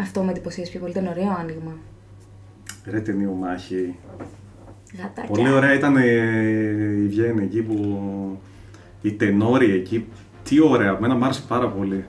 αυτό 0.00 0.22
με 0.22 0.30
εντυπωσίασε 0.30 0.70
πιο 0.70 0.80
πολύ. 0.80 0.92
Ήταν 0.92 1.06
ωραίο 1.06 1.36
άνοιγμα. 1.40 1.72
Ρε 2.84 3.00
ταινιομάχη. 3.00 3.94
Γατάκια. 5.00 5.30
Πολύ 5.34 5.50
ωραία 5.50 5.74
ήταν 5.74 5.96
ε, 5.96 6.02
η 7.02 7.06
Βιέννη 7.06 7.44
εκεί 7.44 7.62
που 7.62 7.76
οι 9.02 9.12
τενόροι 9.12 9.70
εκεί. 9.72 10.06
Τι 10.42 10.60
ωραία, 10.60 10.96
εμένα 10.96 11.14
μου 11.14 11.24
άρεσε 11.24 11.42
πάρα 11.48 11.68
πολύ. 11.68 12.04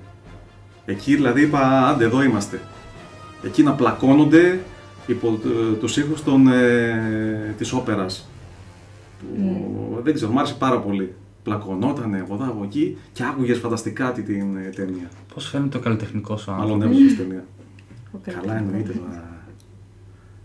Εκεί 0.85 1.15
δηλαδή 1.15 1.41
είπα, 1.41 1.87
άντε 1.87 2.03
εδώ 2.05 2.23
είμαστε. 2.23 2.59
Εκεί 3.43 3.63
να 3.63 3.73
πλακώνονται 3.73 4.59
υπό 5.07 5.39
ε, 5.45 5.73
τους 5.75 5.97
ήχους 5.97 6.23
των, 6.23 6.47
ε, 6.47 7.55
της 7.57 7.73
όπερας. 7.73 8.29
Που, 9.19 9.99
Δεν 10.03 10.13
ξέρω, 10.13 10.31
μου 10.31 10.39
άρεσε 10.39 10.55
πάρα 10.59 10.79
πολύ. 10.79 11.13
Πλακωνότανε 11.43 12.19
από 12.19 12.33
εδώ 12.33 12.43
από 12.43 12.63
εκεί 12.63 12.97
και 13.13 13.23
άκουγες 13.23 13.57
φανταστικά 13.57 14.11
τη 14.11 14.21
την 14.21 14.57
ε, 14.57 14.69
ταινία. 14.75 15.09
Πώς 15.33 15.47
φαίνεται 15.47 15.69
το 15.69 15.79
καλλιτεχνικός 15.79 16.41
σου 16.41 16.51
άνθρωπος; 16.51 16.77
Μάλλον 16.77 16.91
έβγαλες 16.91 17.17
ταινία. 17.17 17.45
Ο 18.11 18.17
Καλά 18.23 18.37
καλλιτεχνικός. 18.37 18.67
εννοείται 18.67 18.93
τώρα. 18.99 19.29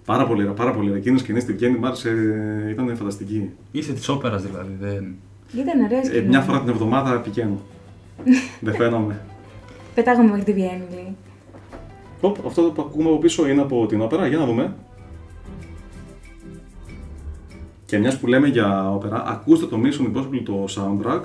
Πάρα 0.04 0.26
πολύ, 0.26 0.42
ωραία, 0.42 0.52
πάρα 0.54 0.70
πολύ. 0.72 0.86
ωραία. 0.88 0.98
Εκείνη 1.00 1.14
η 1.16 1.18
σκηνή 1.18 1.40
στη 1.40 1.52
Βιέννη 1.52 1.78
μου 1.78 1.86
άρεσε, 1.86 2.10
ήταν 2.70 2.96
φανταστική. 2.96 3.50
Είσαι 3.72 3.92
της 3.92 4.08
όπερας 4.08 4.42
δηλαδή. 4.42 4.76
Δεν... 4.80 5.14
Ήταν 5.54 5.80
ωραία 5.84 5.98
Ε, 6.00 6.04
σκηνή. 6.04 6.26
μια 6.28 6.40
φορά 6.40 6.60
την 6.60 6.68
εβδομάδα 6.68 7.20
πηγαίνω. 7.20 7.58
Δεν 8.60 8.74
φαίνομαι. 8.74 9.20
Πετάγαμε 9.94 10.28
μέχρι 10.28 10.44
τη 10.44 10.52
Βιέννη. 10.52 10.84
λέει. 10.94 11.16
Οπ, 12.20 12.36
αυτό 12.46 12.62
που 12.62 12.82
ακούμε 12.82 13.08
από 13.08 13.18
πίσω 13.18 13.48
είναι 13.48 13.60
από 13.60 13.86
την 13.86 14.00
όπερα, 14.00 14.26
για 14.26 14.38
να 14.38 14.46
δούμε. 14.46 14.74
Και 17.86 17.98
μιας 17.98 18.18
που 18.18 18.26
λέμε 18.26 18.48
για 18.48 18.92
όπερα, 18.94 19.24
ακούστε 19.26 19.66
το 19.66 19.80
Mission 19.82 20.16
Impossible 20.16 20.42
το 20.44 20.64
soundtrack, 20.68 21.20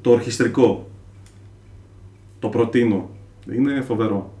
το 0.00 0.10
ορχιστρικό. 0.10 0.86
Το 2.38 2.48
προτείνω. 2.48 3.08
Είναι 3.54 3.80
φοβερό. 3.80 4.32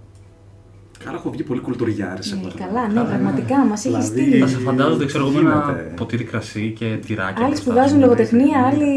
Καλά, 1.04 1.16
έχω 1.16 1.30
βγει 1.30 1.42
πολύ 1.42 1.60
κουλτουριάρης 1.60 2.32
Ναι, 2.32 2.40
εδώ. 2.40 2.50
καλά, 2.66 2.88
ναι, 2.88 3.08
πραγματικά 3.08 3.56
μας 3.64 3.84
έχεις 3.84 3.98
Δηλαδή, 4.08 4.20
στείλει. 4.22 4.40
Θα 4.40 4.46
σε 4.46 4.58
φαντάζονται, 4.58 5.04
ξέρω 5.04 5.26
εγώ, 5.26 5.32
με 5.34 5.40
ένα 5.40 5.64
Γίνεται. 5.66 5.92
ποτήρι 5.96 6.24
κρασί 6.24 6.72
και 6.78 6.98
τυράκια. 7.06 7.34
Άλλοι 7.36 7.46
μπροστά 7.46 7.56
σπουδάζουν 7.56 7.94
σου. 7.94 8.00
λογοτεχνία, 8.04 8.58
άλλοι 8.72 8.88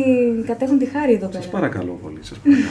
κατέχουν 0.45 0.77
τη 0.77 0.85
χάρη 0.85 1.13
εδώ 1.13 1.29
Σας 1.31 1.45
πέρα. 1.45 1.51
παρακαλώ 1.51 1.99
πολύ, 2.03 2.17
σας 2.21 2.37
παρακαλώ. 2.37 2.67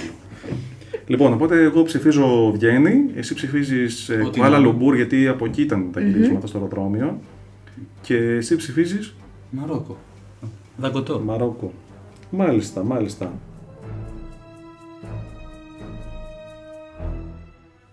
λοιπόν, 1.06 1.32
οπότε 1.32 1.62
εγώ 1.62 1.82
ψηφίζω 1.82 2.50
Βιέννη, 2.58 3.04
εσύ 3.14 3.34
ψηφίζεις 3.34 4.08
ε, 4.08 4.14
Ό,τι 4.26 4.38
Κουάλα 4.38 4.58
να. 4.58 4.64
Λουμπούρ 4.64 4.94
γιατί 4.96 5.28
από 5.28 5.44
εκεί 5.44 5.62
ήταν 5.62 5.88
τα 5.92 6.00
γυρίσματα 6.00 6.46
στο 6.46 6.58
αεροδρόμιο 6.58 7.18
και 8.00 8.16
εσύ 8.16 8.56
ψηφίζεις 8.56 9.14
Μαρόκο. 9.50 9.96
Δαγκωτό. 10.76 11.20
Μαρόκο. 11.24 11.72
Μάλιστα, 12.30 12.84
μάλιστα. 12.84 13.32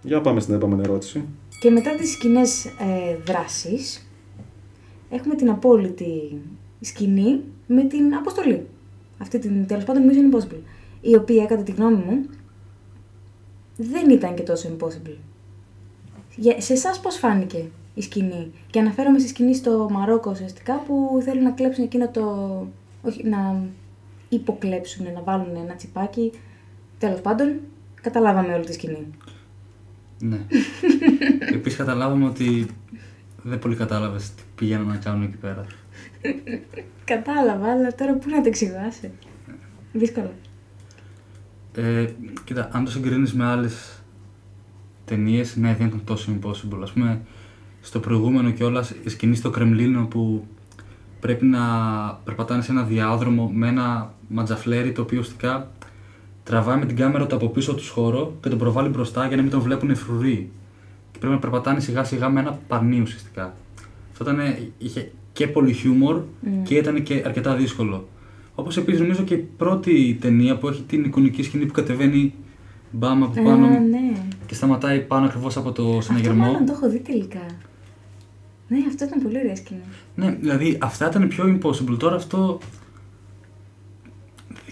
Για 0.04 0.22
πάμε 0.22 0.40
στην 0.40 0.54
επόμενη 0.54 0.82
ερώτηση. 0.84 1.26
Και 1.60 1.70
μετά 1.70 1.96
τις 1.96 2.12
σκηνές 2.12 2.66
ε, 2.66 3.16
δράσης, 3.26 4.10
έχουμε 5.10 5.36
την 5.36 5.50
απόλυτη 5.50 6.42
σκηνή 6.82 7.42
με 7.68 7.84
την 7.84 8.16
αποστολή. 8.16 8.68
Αυτή 9.18 9.40
την 9.40 9.68
τέλος 9.68 9.84
πάντων 9.84 10.04
Mission 10.10 10.36
Impossible. 10.36 10.60
Η 11.02 11.16
οποία, 11.16 11.46
κατά 11.46 11.64
τη 11.64 11.72
γνώμη 11.72 11.96
μου, 11.96 12.26
δεν 13.78 14.10
ήταν 14.10 14.36
και 14.36 14.44
τόσο 14.44 14.70
impossible. 14.70 15.16
Για, 16.36 16.62
σε 16.62 16.74
εσάς 16.74 17.00
πώς 17.00 17.16
φάνηκε 17.18 17.66
η 17.94 18.02
σκηνή; 18.02 18.52
Και 18.70 18.80
αναφέρομαι 18.80 19.20
στη 19.20 19.28
σκηνή 19.28 19.56
στο 19.56 19.88
Μαρόκο 19.92 20.32
ουσιαστικά 20.32 20.84
που 20.88 21.22
θέλουν 21.24 21.44
να 21.44 21.52
κλέψουν 21.52 21.84
εκείνο 21.84 22.10
το... 22.10 22.24
Όχι, 23.02 23.28
να 23.28 23.64
υποκλέψουν, 24.30 25.06
να 25.14 25.22
βάλουν 25.22 25.56
ένα 25.56 25.76
τσιπάκι. 25.76 26.32
Τέλος 26.98 27.22
πάντων, 27.22 27.60
καταλάβαμε 28.02 28.54
όλη 28.54 28.66
τη 28.66 28.74
σκηνή. 28.74 29.08
Ναι. 30.22 30.40
Επίσης 31.56 31.78
καταλάβαμε 31.78 32.26
ότι 32.26 32.66
δεν 33.44 33.60
πολύ 33.60 33.76
κατάλαβες 33.76 34.30
τι 34.30 34.44
πηγαίνουν 34.56 34.88
να 34.88 34.96
κάνουν 34.96 35.24
εκεί 35.24 35.38
πέρα. 35.38 35.66
Κατάλαβα, 37.06 37.72
αλλά 37.72 37.96
τώρα 37.96 38.14
πού 38.14 38.30
να 38.30 38.42
το 38.42 38.48
εξηγάσει. 38.48 39.12
Δύσκολο. 39.94 40.34
Ε, 41.76 42.08
κοίτα, 42.44 42.70
αν 42.72 42.86
το 42.86 42.92
συγκρίνεις 42.92 43.34
με 43.34 43.46
άλλες 43.46 44.02
ταινίες, 45.06 45.56
ναι, 45.56 45.76
δεν 45.76 45.88
ήταν 45.88 46.02
τόσο 46.04 46.32
impossible. 46.32 46.88
Α 46.90 46.94
πούμε, 46.94 47.22
στο 47.82 48.00
προηγούμενο 48.00 48.52
κιόλας 48.52 48.94
η 49.04 49.10
σκηνή 49.10 49.36
στο 49.36 49.50
Κρεμλίνο 49.50 50.06
που 50.06 50.48
πρέπει 51.20 51.46
να 51.46 51.60
περπατάνε 52.24 52.62
σε 52.62 52.72
ένα 52.72 52.84
διάδρομο 52.84 53.52
με 53.54 53.68
ένα 53.68 54.14
ματζαφλέρι 54.28 54.92
το 54.92 55.02
οποίο 55.02 55.20
ουσιαστικά 55.20 55.72
τραβάει 56.52 56.78
με 56.78 56.86
την 56.86 56.96
κάμερα 56.96 57.28
το 57.28 57.36
από 57.36 57.48
πίσω 57.50 57.74
τους 57.74 57.90
χώρο 57.90 58.34
και 58.42 58.50
τον 58.50 58.58
προβάλλει 58.58 58.90
μπροστά 58.90 59.28
για 59.28 59.36
να 59.36 59.42
μην 59.42 59.52
τον 59.52 59.62
βλέπουν 59.62 59.90
οι 59.90 59.96
φρουροί. 59.96 60.50
Και 61.12 61.18
πρέπει 61.20 61.34
να 61.34 61.40
περπατάνε 61.40 61.80
σιγά 61.80 62.04
σιγά 62.04 62.30
με 62.30 62.40
ένα 62.40 62.60
πανί 62.68 63.02
ουσιαστικά. 63.02 63.54
Αυτό 64.12 64.24
ήταν, 64.24 64.40
είχε 64.78 65.12
και 65.34 65.48
πολύ 65.48 65.74
χιούμορ 65.74 66.22
και 66.64 66.76
ήταν 66.76 67.04
και 67.04 67.24
αρκετά 67.26 67.56
δύσκολο. 67.56 68.08
Όπως 68.56 68.78
επίσης 68.78 69.00
νομίζω 69.00 69.24
και 69.24 69.34
η 69.34 69.48
πρώτη 69.58 70.18
ταινία 70.22 70.58
που 70.58 70.68
έχει 70.68 70.82
την 70.82 71.04
εικονική 71.04 71.44
σκηνή 71.44 71.66
που 71.66 71.74
κατεβαίνει 71.74 72.34
μπαμ 72.92 73.24
από 73.24 73.44
πάνω 73.44 73.66
Α, 73.66 73.70
ναι. 73.70 74.12
και 74.46 74.54
σταματάει 74.56 75.00
πάνω 75.00 75.26
ακριβώς 75.26 75.58
από 75.58 75.72
το 75.72 75.88
Αυτό 75.90 76.02
συναγερμό. 76.02 76.46
μάλλον 76.46 76.66
το 76.66 76.74
έχω 76.76 76.90
δει 76.90 77.00
τελικά. 77.00 77.46
Ναι, 78.68 78.78
αυτό 78.88 79.06
ήταν 79.06 79.22
πολύ 79.22 79.38
ωραία 79.38 79.56
σκηνή. 79.56 79.82
Ναι, 80.16 80.38
δηλαδή 80.42 80.78
αυτά 80.82 81.08
ήταν 81.08 81.28
πιο 81.28 81.60
impossible. 81.60 81.98
Τώρα 81.98 82.16
αυτό. 82.16 82.60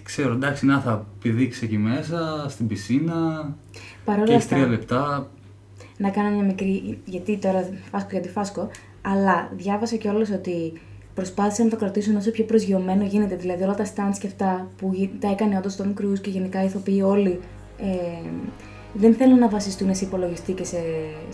Δεν 0.10 0.18
ξέρω, 0.18 0.34
εντάξει, 0.34 0.66
να 0.66 0.80
θα 0.80 1.06
πηδήξεις 1.22 1.62
εκεί 1.62 1.78
μέσα, 1.78 2.46
στην 2.50 2.68
πισίνα 2.68 3.14
Παρ' 4.06 4.16
όλα 4.18 4.26
και 4.26 4.32
έχεις 4.34 4.44
αυτά, 4.44 4.56
τρία 4.56 4.68
λεπτά. 4.68 5.30
να 5.98 6.10
κάνω 6.10 6.30
μια 6.36 6.44
μικρή. 6.44 7.00
Γιατί 7.06 7.38
τώρα 7.38 7.70
φάσκω 7.92 8.10
γιατί 8.12 8.30
φάσκω. 8.30 8.70
Αλλά 9.02 9.50
διάβασα 9.56 9.96
κιόλας 9.96 10.30
ότι 10.32 10.74
προσπάθησαν 11.14 11.66
να 11.66 11.72
το 11.72 11.78
κρατήσουν 11.78 12.16
όσο 12.16 12.32
πιο 12.32 12.44
προσγειωμένο 12.44 13.04
γίνεται. 13.06 13.36
Δηλαδή 13.36 13.64
όλα 13.64 13.76
τα 13.76 13.86
stunts 13.86 14.18
και 14.20 14.28
αυτά 14.28 14.68
που 14.78 14.92
γι- 14.94 15.12
τα 15.20 15.30
έκανε 15.32 15.58
όντως 15.58 15.76
τον 15.76 15.94
Cruise 16.02 16.20
και 16.22 16.30
γενικά 16.30 16.62
οι 16.62 16.66
ηθοποιοί 16.66 17.02
όλοι. 17.06 17.40
Ε, 17.78 18.30
δεν 18.94 19.14
θέλουν 19.14 19.40
να 19.40 19.50
βασιστούν 19.50 19.96
σε 19.96 20.06
υπολογιστή 20.06 20.54
και 20.54 20.64
σε 20.64 20.78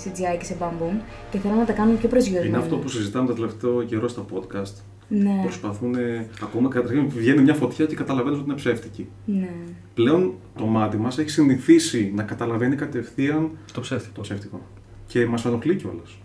CGI 0.04 0.38
και 0.40 0.46
σε 0.46 0.56
μπαμπούμ 0.60 0.98
και 1.32 1.38
θέλουν 1.38 1.58
να 1.58 1.66
τα 1.66 1.74
κάνουν 1.74 1.98
πιο 1.98 2.10
προσγειωμένο. 2.10 2.48
Είναι 2.48 2.58
αυτό 2.58 2.78
που 2.78 2.88
συζητάμε 2.88 3.28
το 3.28 3.34
τελευταίο 3.34 3.84
καιρό 3.84 4.08
στα 4.08 4.26
podcast. 4.34 4.74
Ναι, 5.08 5.40
Προσπαθούν, 5.42 5.96
ακόμα 6.44 6.70
καταρχήν 6.70 7.10
βγαίνει 7.10 7.42
μια 7.42 7.54
φωτιά 7.54 7.86
και 7.86 7.96
καταλαβαίνεις 7.96 8.38
ότι 8.40 8.48
είναι 8.48 8.58
ψεύτικη. 8.58 9.08
ναι. 9.26 9.50
Πλέον 9.94 10.34
το 10.58 10.66
μάτι 10.66 10.98
μας 10.98 11.18
έχει 11.18 11.30
συνηθίσει 11.30 12.12
να 12.16 12.24
καταλαβαίνει 12.24 12.76
κατευθείαν 12.76 13.50
Το 13.74 13.82
ψεύτικο. 13.82 14.14
το 14.16 14.22
ψεύτικο. 14.22 14.62
Και 15.08 15.26
μας 15.26 15.46
ενοχλεί 15.46 15.76
κιόλας. 15.76 16.18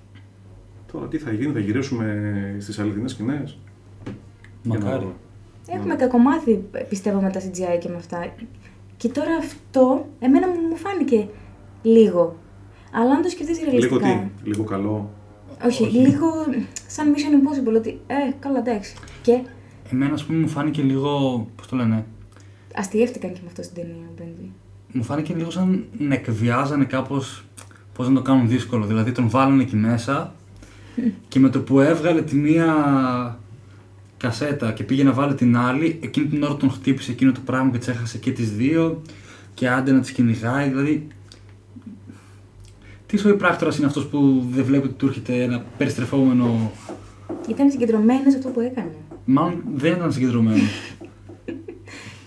Τώρα 0.93 1.07
τι 1.07 1.19
θα 1.19 1.33
γίνει, 1.33 1.53
θα 1.53 1.59
γυρίσουμε 1.59 2.57
στις 2.59 2.79
αληθινές 2.79 3.11
σκηνές. 3.11 3.59
Μακάρι. 4.63 5.15
Έχουμε 5.69 5.95
κακομάθει, 5.95 6.65
πιστεύω, 6.89 7.21
με 7.21 7.31
τα 7.31 7.41
CGI 7.41 7.79
και 7.81 7.89
με 7.89 7.97
αυτά. 7.97 8.33
Και 8.97 9.09
τώρα 9.09 9.35
αυτό, 9.39 10.07
εμένα 10.19 10.49
μου 10.49 10.61
μου 10.69 10.77
φάνηκε 10.77 11.29
λίγο. 11.83 12.37
Αλλά 12.93 13.11
αν 13.11 13.23
το 13.23 13.29
σκεφτείς 13.29 13.59
Λίγο 13.59 13.71
ρεαλιστικά. 13.71 14.31
τι, 14.43 14.49
λίγο 14.49 14.65
καλό. 14.65 15.11
Όχι, 15.67 15.85
λίγο 15.85 16.27
σαν 16.87 17.15
Mission 17.15 17.69
Impossible, 17.71 17.77
ότι 17.77 18.01
ε, 18.07 18.15
καλά 18.39 18.59
εντάξει. 18.59 18.95
Και; 19.23 19.41
Εμένα, 19.93 20.15
ας 20.15 20.25
πούμε, 20.25 20.39
μου 20.39 20.49
φάνηκε 20.49 20.83
λίγο. 20.83 21.47
Πώς 21.57 21.67
το 21.67 21.77
λένε. 21.77 22.05
αστείευτηκαν 22.75 23.33
και 23.33 23.39
με 23.43 23.47
αυτό 23.47 23.63
στην 23.63 23.75
ταινία, 23.75 24.11
Μπέντι. 24.17 24.53
Μου 24.93 25.03
φάνηκε 25.03 25.35
λίγο 25.35 25.51
σαν 25.51 25.85
να 25.99 26.15
εκβιάζανε 26.15 26.85
κάπως. 26.85 27.45
Πώς 27.93 28.09
να 28.09 28.15
το 28.15 28.23
κάνουν 28.23 28.49
δύσκολο. 28.49 28.87
Δηλαδή 28.87 29.13
τον 29.13 29.29
βάλανε 29.31 29.63
εκεί 29.63 29.77
μέσα 29.77 30.35
και 31.29 31.39
με 31.39 31.49
το 31.49 31.61
που 31.61 31.81
έβγαλε 31.81 32.23
τη 32.23 32.37
μία 32.37 32.75
κασέτα 34.17 34.73
και 34.73 34.85
πήγε 34.85 35.05
να 35.05 35.13
βάλει 35.13 35.35
την 35.35 35.57
άλλη, 35.57 35.99
εκείνη 36.03 36.27
την 36.27 36.43
ώρα 36.43 36.57
τον 36.57 36.71
χτύπησε 36.71 37.11
εκείνο 37.11 37.33
το 37.33 37.41
πράγμα 37.45 37.71
και 37.71 37.79
τι 37.79 37.91
έχασε 37.91 38.19
και 38.19 38.31
τις 38.33 38.53
δύο 38.53 39.03
και 39.55 39.69
άντε 39.69 39.93
να 39.93 40.01
τις 40.01 40.11
κυνηγάει. 40.11 40.69
Δηλαδή. 40.69 41.07
Τι 43.11 43.17
σοϊ 43.17 43.35
πράκτορας 43.35 43.77
είναι 43.77 43.87
αυτός 43.87 44.07
που 44.07 44.45
δεν 44.51 44.65
βλέπει 44.65 44.87
ότι 44.87 44.95
του 44.95 45.07
έρχεται 45.07 45.43
ένα 45.43 45.65
περιστρεφόμενο; 45.79 46.71
Ήταν 47.49 47.71
συγκεντρωμένος 47.71 48.33
σε 48.33 48.39
αυτό 48.39 48.49
που 48.51 48.61
έκανε. 48.61 48.95
Μάλλον 49.25 49.63
δεν 49.75 49.93
ήταν 49.93 50.13
συγκεντρωμένο. 50.13 50.63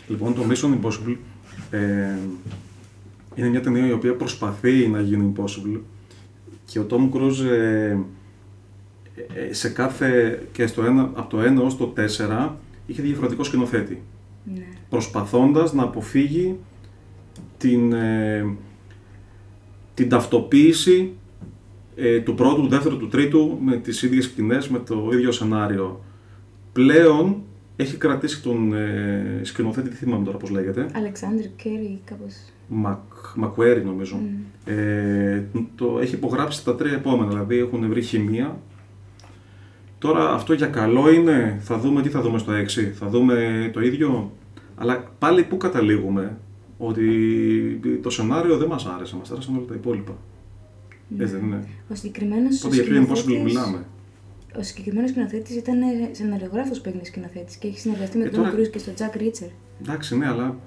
Λοιπόν, 0.08 0.34
το 0.36 0.42
Mission 0.50 0.86
Impossible 0.86 1.16
ε, 1.70 2.18
είναι 3.36 3.48
μια 3.50 3.62
ταινία 3.62 3.88
η 3.88 3.92
οποία 3.92 4.16
προσπαθεί 4.16 4.88
να 4.88 5.02
γίνει 5.02 5.34
impossible 5.36 5.80
και 6.66 6.80
ο 6.80 6.86
Tom 6.90 7.10
Cruise 7.18 7.46
ε, 7.52 7.98
ε, 9.34 9.54
σε 9.54 9.70
κάθε, 9.70 10.42
και 10.52 10.68
στο 10.68 10.84
ένα, 10.84 11.02
από 11.14 11.30
το 11.30 11.62
1 11.62 11.64
ως 11.66 11.78
το 11.78 11.94
4 12.48 12.50
είχε 12.86 13.02
διαφορετικό 13.02 13.44
σκηνοθέτη 13.44 14.02
Ναι. 14.54 14.66
προσπαθώντας 14.90 15.74
να 15.74 15.84
αποφύγει 15.84 16.60
την, 17.58 17.94
ε, 17.94 18.46
την 19.94 20.10
ταυτοποίηση 20.10 21.14
ε, 21.96 22.20
του 22.20 22.34
πρώτου, 22.36 22.62
του 22.62 22.68
δεύτερου, 22.68 22.98
του 22.98 23.08
τρίτου 23.08 23.58
με 23.62 23.78
τις 23.78 24.02
ίδιες 24.02 24.24
σκηνές, 24.24 24.70
με 24.70 24.80
το 24.80 25.10
ίδιο 25.14 25.32
σενάριο. 25.32 26.04
Πλέον 26.74 27.42
έχει 27.76 27.98
κρατήσει 27.98 28.42
τον 28.42 28.74
ε, 28.74 29.40
σκηνοθέτη, 29.42 29.90
τι 29.90 29.96
θυμάμαι 29.96 30.26
τώρα 30.26 30.38
πώς 30.38 30.50
λέγεται, 30.50 30.86
Αλεξάνδρ 30.96 31.44
Κέρι, 31.56 32.00
κάπως. 32.06 32.34
Μακ, 32.68 33.00
Μακουέρι 33.36 33.84
νομίζω. 33.86 34.20
Ε, 34.66 35.44
το 35.76 36.00
έχει 36.02 36.16
υπογράψει 36.16 36.64
τα 36.64 36.76
τρία 36.76 36.94
επόμενα, 36.94 37.30
δηλαδή 37.30 37.58
έχουν 37.58 37.90
βρει 37.90 38.02
χημεία. 38.02 38.60
Τώρα 39.98 40.34
αυτό 40.34 40.54
για 40.54 40.68
καλό 40.68 41.12
είναι, 41.12 41.60
θα 41.62 41.78
δούμε 41.78 42.02
τι 42.02 42.10
θα 42.10 42.22
δούμε 42.22 42.38
στο 42.38 42.52
6, 42.52 42.92
θα 42.94 43.08
δούμε 43.08 43.70
το 43.74 43.82
ίδιο. 43.82 44.32
Αλλά 44.76 45.12
πάλι 45.20 45.44
πού 45.44 45.58
καταλήγουμε, 45.58 46.38
ότι 46.88 48.00
το 48.02 48.10
σενάριο 48.10 48.58
δεν 48.58 48.68
μας 48.68 48.86
άρεσε, 48.86 49.16
μας 49.16 49.32
άρεσαν 49.32 49.56
όλα 49.56 49.66
τα 49.66 49.74
υπόλοιπα. 49.76 50.18
Έτσι 51.18 51.36
δεν 51.36 51.46
είναι. 51.46 51.68
Ο 51.90 51.96
συγκεκριμένος. 51.96 52.64
Οπότε 52.64 52.76
για 52.76 52.84
ποιο 52.84 53.08
impossible 53.08 53.44
μιλάμε; 53.44 53.86
Ο 54.60 54.64
συγκεκριμένος 54.64 55.10
σκηνοθέτης 55.10 55.56
ήταν 55.56 55.78
σεναριογράφος 56.12 56.82
που 56.82 56.90
έγινε 56.90 57.04
σκηνοθέτης 57.04 57.56
και 57.56 57.68
έχει 57.68 57.80
συνεργαστεί 57.80 58.18
με 58.18 58.24
Ε, 58.24 58.30
τον 58.30 58.44
τώρα- 58.44 58.56
Cruise 58.56 58.70
και 58.70 58.78
στον 58.78 58.94
Jack 58.98 59.18
Ρίτσερ. 59.18 59.48
Εντάξει, 59.82 60.18
ναι, 60.18 60.28
αλλά 60.28 60.58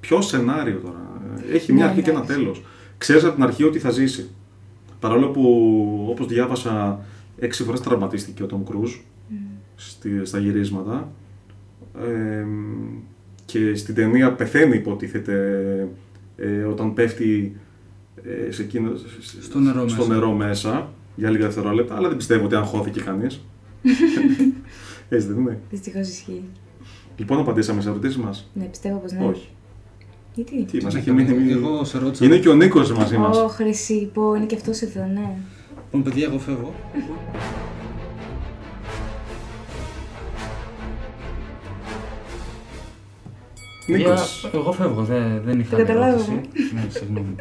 ποιο 0.00 0.20
σενάριο 0.20 0.78
τώρα; 0.78 1.20
Έχει 1.52 1.72
μια 1.72 1.84
Ναι, 1.84 1.90
αρχή 1.90 2.02
και 2.02 2.10
ένα 2.10 2.18
εντάξει. 2.22 2.36
τέλος. 2.38 2.62
Ξέρεις 2.98 3.24
από 3.24 3.34
την 3.34 3.42
αρχή 3.42 3.64
ότι 3.64 3.78
θα 3.78 3.90
ζήσει. 3.90 4.30
Παρόλο 5.00 5.28
που, 5.30 5.42
όπως 6.10 6.26
διάβασα, 6.26 7.04
έξι 7.38 7.62
φορές 7.64 7.80
τραυματίστηκε 7.80 8.42
ο 8.42 8.46
Τόμ 8.46 8.64
Κρούζ 8.64 8.94
στη, 9.74 10.24
στα 10.24 10.38
γυρίσματα. 10.38 11.12
Ε, 12.00 12.46
και 13.52 13.74
στην 13.74 13.94
ταινία 13.94 14.32
πεθαίνει, 14.32 14.76
υποτίθεται, 14.76 15.88
ε, 16.36 16.62
όταν 16.62 16.94
πέφτει 16.94 17.56
ε, 18.46 18.50
σε 18.50 18.62
εκείνο, 18.62 18.92
Στο 19.40 19.58
νερό 19.58 19.88
στο 19.88 20.02
μέσα. 20.02 20.14
νερό 20.14 20.32
μέσα 20.32 20.92
για 21.16 21.30
λίγα 21.30 21.44
δευτερόλεπτα, 21.44 21.96
αλλά 21.96 22.08
δεν 22.08 22.16
πιστεύω 22.16 22.44
ότι 22.44 22.54
αγχώθηκε 22.54 23.00
κανείς. 23.00 23.44
Έτσι 25.08 25.26
δεν 25.26 25.36
είναι. 25.36 25.58
Δυστυχώς 25.70 26.08
ισχύει. 26.08 26.42
Λοιπόν, 27.16 27.38
απαντήσαμε 27.38 27.80
σε 27.80 27.88
ερωτήσεις 27.88 28.16
μας. 28.16 28.50
Ναι, 28.54 28.64
πιστεύω 28.64 28.98
πως 28.98 29.12
ναι. 29.12 29.24
Όχι. 29.24 29.48
Γιατί; 30.34 30.64
Τι 30.64 30.84
μας 30.84 30.94
Ναι, 30.94 31.00
έχει 31.00 31.10
μείνει. 31.10 31.50
Εγώ 31.52 31.84
σε 31.84 31.98
ρώτησα. 31.98 32.24
Είναι 32.24 32.38
και 32.38 32.48
ο 32.48 32.54
Νίκος 32.54 32.92
μαζί 32.92 33.16
μας. 33.16 33.36
Ω, 33.36 33.48
χρυσή, 33.48 34.10
πω, 34.14 34.34
είναι 34.34 34.46
και 34.46 34.54
αυτός 34.54 34.80
εδώ, 34.80 35.06
ναι. 35.14 35.36
Λοιπόν, 35.84 36.02
παιδιά, 36.02 36.26
εγώ 36.26 36.38
φεύγω. 36.38 36.74
Νίκο. 43.86 44.02
Παιδιά, 44.08 44.18
Εγώ 44.54 44.72
φεύγω, 44.72 45.02
δεν, 45.02 45.42
δεν 45.44 45.60
είχα 45.60 45.70
Το 45.70 45.76
καταλάβαμε. 45.76 46.12
ερώτηση. 46.22 46.74
Ναι, 46.74 46.86
συγγνώμη. 46.88 47.34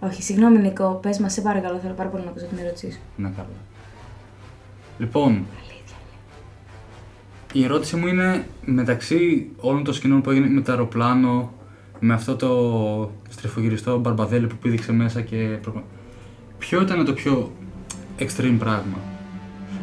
Όχι, 0.00 0.22
συγγνώμη 0.22 0.58
Νικό, 0.58 0.98
πες 1.02 1.18
μας, 1.18 1.32
σε 1.32 1.40
παρακαλώ, 1.40 1.78
θέλω 1.78 1.94
πάρα 1.94 2.08
πολύ 2.08 2.24
να 2.24 2.30
ακούσω 2.30 2.46
την 2.46 2.58
ερώτησή 2.58 2.90
σου. 2.92 2.98
Να 3.16 3.28
καλά. 3.28 3.48
Λοιπόν, 4.98 5.44
η 7.52 7.64
ερώτηση 7.64 7.96
μου 7.96 8.06
είναι 8.06 8.46
μεταξύ 8.64 9.50
όλων 9.60 9.84
των 9.84 9.94
σκηνών 9.94 10.20
που 10.22 10.30
έγινε 10.30 10.48
με 10.48 10.60
το 10.60 10.72
αεροπλάνο, 10.72 11.52
με 12.00 12.14
αυτό 12.14 12.36
το 12.36 13.10
στριφογυριστό 13.28 13.98
μπαρμπαδέλι 13.98 14.46
που 14.46 14.56
πήδηξε 14.56 14.92
μέσα 14.92 15.20
και. 15.20 15.36
προ- 15.62 15.82
Ποιο 16.58 16.80
ήταν 16.82 17.04
το 17.04 17.12
πιο 17.12 17.52
extreme 18.18 18.56
πράγμα; 18.58 18.98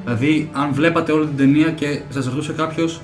Δηλαδή, 0.03 0.49
αν 0.53 0.73
βλέπατε 0.73 1.11
όλη 1.11 1.25
την 1.27 1.37
ταινία 1.37 1.71
και 1.71 2.01
σας 2.09 2.25
ρωτούσε 2.25 2.53
κάποιος, 2.53 3.01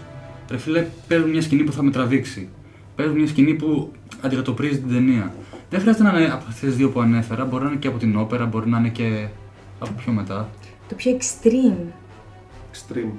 ρε 0.49 0.57
φίλε, 0.57 0.87
παίρνουν 1.07 1.29
μια 1.29 1.41
σκηνή 1.41 1.63
που 1.63 1.71
θα 1.71 1.83
με 1.83 1.91
τραβήξει. 1.91 2.49
Παίρνουν 2.95 3.15
μια 3.15 3.27
σκηνή 3.27 3.53
που 3.53 3.91
αντικατοπτρίζει 4.21 4.79
την 4.79 4.89
ταινία. 4.89 5.33
Δεν 5.69 5.79
χρειάζεται 5.79 6.03
να 6.03 6.19
είναι 6.19 6.25
από 6.25 6.45
αυτές 6.47 6.59
τις 6.59 6.75
δύο 6.75 6.89
που 6.89 6.99
ανέφερα, 6.99 7.45
μπορεί 7.45 7.63
να 7.63 7.69
είναι 7.69 7.79
και 7.79 7.87
από 7.87 7.97
την 7.97 8.17
όπερα, 8.17 8.45
μπορεί 8.45 8.69
να 8.69 8.77
είναι 8.77 8.89
και 8.89 9.27
από 9.79 9.91
πιο 9.97 10.11
μετά. 10.11 10.49
Το 10.89 10.95
πιο 10.95 11.17
extreme. 11.17 11.91
Extreme. 12.71 13.11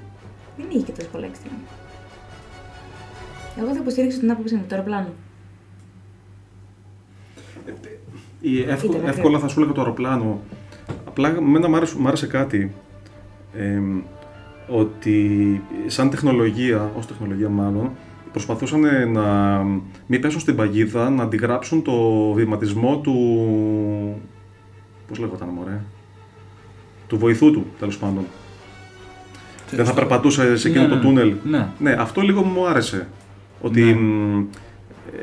Δεν 0.56 0.66
είχε 0.68 0.84
και 0.84 0.92
τόσο 0.92 1.08
πολλά 1.08 1.26
extreme. 1.26 1.62
Εγώ 3.58 3.72
θα 3.72 3.78
υποστηρίξω 3.80 4.18
την 4.18 4.30
άποψή 4.30 4.54
μου, 4.54 4.64
το 4.68 4.74
αεροπλάνο. 4.74 5.08
Η 8.40 8.60
εύκολα, 8.62 8.96
Ήταν 8.98 9.08
εύκολα 9.08 9.38
θα 9.38 9.48
σου 9.48 9.60
έλεγα 9.60 9.74
το 9.74 9.80
αεροπλάνο. 9.80 10.40
Απλά 11.04 11.28
εμένα 11.28 11.68
μ' 11.68 11.74
άρεσε, 11.74 11.98
μ' 11.98 12.06
άρεσε 12.06 12.26
κάτι. 12.26 12.74
εμ, 13.54 14.00
ότι 14.68 15.60
σαν 15.86 16.10
τεχνολογία, 16.10 16.90
ως 16.98 17.06
τεχνολογία 17.06 17.48
μάλλον, 17.48 17.90
προσπαθούσαν 18.32 19.10
να 19.12 19.22
μην 20.06 20.20
πέσουν 20.20 20.40
στην 20.40 20.56
παγίδα, 20.56 21.10
να 21.10 21.22
αντιγράψουν 21.22 21.82
το 21.82 21.92
βηματισμό 22.32 22.98
του... 22.98 23.14
Πώς 25.08 25.18
λέγονταν 25.18 25.48
μωρέ; 25.48 25.80
Του 27.06 27.18
βοηθού 27.18 27.52
του, 27.52 27.66
τέλος 27.78 27.98
πάντων. 27.98 28.24
Δεν 29.70 29.84
θα 29.84 29.94
περπατούσε 29.94 30.56
σε 30.56 30.68
εκείνο 30.68 30.82
Ναι, 30.82 30.88
το 30.88 30.94
ναι, 30.94 31.00
τούνελ. 31.00 31.34
Ναι. 31.44 31.66
Ναι, 31.78 31.92
αυτό 31.98 32.20
λίγο 32.20 32.42
μου 32.42 32.66
άρεσε. 32.66 33.06
Ότι 33.60 33.82
Ναι. 33.82 33.92
μ, 33.94 34.38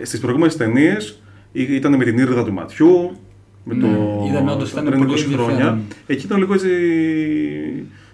ε, 0.01 0.05
στις 0.05 0.19
προηγούμενες 0.19 0.57
ταινίες 0.57 1.21
ή- 1.51 1.75
ήταν 1.75 1.95
με 1.95 2.03
την 2.03 2.17
ίριδα 2.17 2.43
του 2.43 2.53
ματιού, 2.53 3.11
με 3.63 3.73
Ναι, 3.73 3.81
το 3.81 4.25
ήταν 4.29 4.47
όντως, 4.49 4.71
ήταν 4.71 4.85
πριν 4.85 4.97
πολύ 4.99 5.11
20 5.11 5.33
χρόνια. 5.33 5.49
ενδιαφέρον. 5.49 5.81
Εκεί 6.07 6.25
ήταν 6.25 6.39
λίγο 6.39 6.53
έτσι 6.53 6.69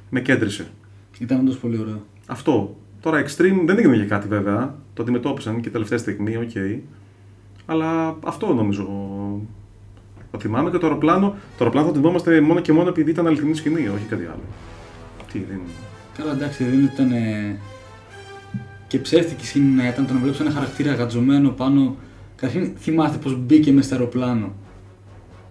με 0.10 0.20
κέντρισε. 0.20 0.66
Ήταν 1.19 1.39
όντως 1.39 1.58
πολύ 1.58 1.77
ωραίο. 1.77 2.01
Αυτό. 2.27 2.75
Τώρα 3.01 3.23
extreme 3.25 3.62
δεν 3.65 3.77
έγινε 3.77 3.95
για 3.95 4.06
κάτι 4.06 4.27
βέβαια. 4.27 4.75
Το 4.93 5.01
αντιμετώπισαν 5.01 5.62
και 5.62 5.69
τελευταία 5.69 5.97
στιγμή, 5.97 6.36
οκ. 6.38 6.51
Αλλά 7.65 8.17
αυτό 8.25 8.53
νομίζω. 8.53 8.88
Το 10.32 10.39
θυμάμαι 10.39 10.69
και 10.69 10.77
το 10.77 10.88
αεροπλάνο. 10.88 11.30
Το 11.30 11.36
αεροπλάνο 11.60 11.88
θα 11.88 11.93
το 11.93 11.99
θυμόμαστε 11.99 12.41
μόνο 12.41 12.60
και 12.60 12.73
μόνο 12.73 12.89
επειδή 12.89 13.10
ήταν 13.10 13.27
αληθινή 13.27 13.53
σκηνή, 13.56 13.88
όχι 13.88 14.06
κάτι 14.10 14.23
άλλο. 14.23 14.41
Τι, 15.32 15.39
δεν. 15.49 15.60
Καλά, 16.17 16.32
εντάξει, 16.32 16.63
δεν 16.63 16.84
ήταν. 16.84 17.12
ε, 17.12 17.60
και 18.88 18.99
ψεύτικη 18.99 19.45
σκηνή 19.45 19.75
να 19.75 19.88
ήταν 19.88 20.08
το 20.08 20.13
να 20.13 20.19
βλέπεις 20.19 20.39
ένα 20.39 20.51
χαρακτήρα 20.51 20.93
γατζωμένο 20.93 21.49
πάνω. 21.49 21.95
Καταρχήν 22.36 22.71
θυμάστε 22.77 23.17
πώς 23.17 23.38
μπήκε 23.38 23.71
μες 23.71 23.86
στο 23.86 23.95
αεροπλάνο. 23.95 24.53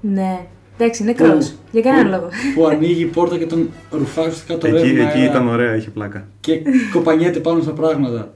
Ναι. 0.01 0.47
Εντάξει, 0.79 1.05
νεκρό. 1.05 1.39
Για 1.73 1.81
κανέναν 1.83 2.11
λόγο. 2.11 2.29
Που 2.55 2.67
ανοίγει 2.67 3.03
η 3.03 3.07
πόρτα 3.07 3.39
και 3.39 3.47
τον 3.47 3.71
ρουφάει 3.91 4.27
ουσιαστικά 4.27 4.59
το 4.59 4.67
Εκεί, 4.67 4.77
ρεύμα. 4.77 5.09
εκεί 5.09 5.19
αέρα 5.19 5.31
ήταν 5.31 5.49
ωραία, 5.49 5.77
είχε 5.77 5.91
πλάκα. 5.91 6.29
Και 6.41 6.61
κοπανιέται 6.93 7.39
πάνω 7.41 7.63
στα 7.63 7.73
πράγματα. 7.73 8.35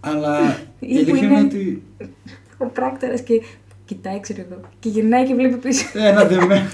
Αλλά 0.00 0.40
η 0.78 0.86
Ή 0.86 0.88
που 1.04 1.10
αλήθεια 1.10 1.28
είναι- 1.28 1.38
είναι 1.38 1.46
ότι. 1.46 1.82
Ο 2.64 2.66
πράκτορας 2.66 3.20
και 3.20 3.42
κοιτάει, 3.84 4.20
ξέρω 4.20 4.42
εγώ. 4.50 4.60
Και 4.78 4.88
γυρνάει 4.88 5.26
και 5.26 5.34
βλέπει 5.34 5.56
πίσω. 5.56 5.84
Ένα 5.94 6.24
δεμένο. 6.24 6.66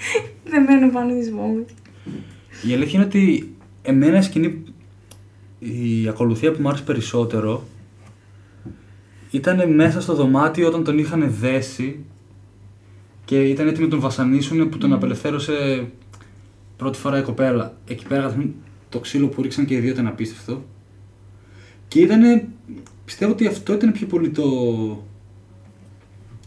Δεμένο 0.50 0.90
πάνω 0.90 1.14
της 1.14 1.30
βόμβη. 1.32 1.64
Η 2.68 2.72
αλήθεια 2.74 2.98
είναι 2.98 3.08
ότι 3.08 3.52
εμένα 3.82 4.18
η 4.18 4.22
σκηνή, 4.22 4.62
η 5.58 6.08
ακολουθία 6.08 6.52
που 6.52 6.62
μου 6.62 6.68
άρεσε 6.68 6.82
περισσότερο 6.82 7.62
ήταν 9.30 9.74
μέσα 9.74 10.00
στο 10.00 10.14
δωμάτιο 10.14 10.66
όταν 10.68 10.84
τον 10.84 10.98
είχαν 10.98 11.34
δέσει 11.40 12.04
και 13.28 13.42
ήταν 13.42 13.68
έτοιμοι 13.68 13.84
να 13.84 13.90
τον 13.90 14.00
βασανίσουν 14.00 14.68
που 14.68 14.78
τον 14.78 14.92
απελευθέρωσε 14.92 15.86
πρώτη 16.76 16.98
φορά 16.98 17.18
η 17.18 17.22
κοπέλα. 17.22 17.76
Εκεί 17.86 18.06
πέρα 18.06 18.22
καταρχήν, 18.22 18.52
το 18.88 18.98
ξύλο 19.00 19.28
που 19.28 19.42
ρίξαν 19.42 19.64
και 19.64 19.74
οι 19.74 19.78
δύο 19.78 19.90
ήταν 19.90 20.06
απίστευτο. 20.06 20.64
Και 21.88 22.00
ήταν, 22.00 22.48
πιστεύω 23.04 23.32
ότι 23.32 23.46
αυτό 23.46 23.72
ήταν 23.72 23.92
πιο 23.92 24.06
πολύ 24.06 24.30
το, 24.30 24.44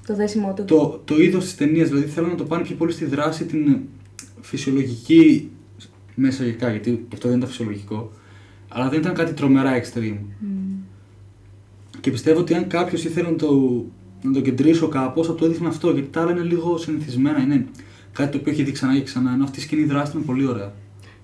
Το 0.06 0.16
δέσιμο 0.16 0.54
του. 0.54 0.66
το, 0.66 1.02
το 1.06 1.22
είδος 1.22 1.44
της 1.44 1.56
ταινίας. 1.56 1.90
Δηλαδή 1.90 2.08
θέλω 2.08 2.28
να 2.28 2.36
το 2.36 2.44
πάνε 2.44 2.64
πιο 2.64 2.76
πολύ 2.76 2.92
στη 2.92 3.06
δράση 3.06 3.46
την 3.46 3.80
φυσιολογική 4.42 5.50
μέσα 6.16 6.44
γεκά, 6.44 6.70
γιατί 6.70 7.06
αυτό 7.14 7.28
δεν 7.28 7.38
ήταν 7.38 7.50
φυσιολογικό. 7.50 8.12
Αλλά 8.68 8.90
δεν 8.90 9.00
ήταν 9.00 9.14
κάτι 9.14 9.34
τρομερά 9.34 9.82
extreme. 9.82 10.18
Και 12.00 12.12
πιστεύω 12.12 12.40
ότι 12.40 12.54
αν 12.54 12.68
κάποιος 12.68 13.04
ήθελε 13.04 13.30
να 13.30 13.36
το, 13.36 13.84
να 14.24 14.32
το 14.32 14.42
κεντρήσω 14.42 14.88
κάπως, 14.88 15.28
θα 15.28 15.36
το 15.36 15.46
έδειχνε 15.46 15.68
αυτό. 15.68 15.92
Γιατί 15.92 16.10
τα 16.10 16.22
άλλα 16.22 16.32
είναι 16.32 16.42
λίγο 16.42 16.78
συνηθισμένα. 16.78 17.40
Είναι 17.40 17.66
κάτι 18.12 18.32
το 18.32 18.38
οποίο 18.38 18.52
έχει 18.52 18.64
δει 18.64 18.72
ξανά 18.72 18.94
και 18.94 19.04
ξανά. 19.04 19.34
Ενώ 19.34 19.44
αυτή 19.44 19.60
η 19.60 19.62
σκηνή 19.62 19.84
δράση 19.84 20.12
είναι 20.16 20.26
πολύ 20.26 20.46
ωραία. 20.46 20.74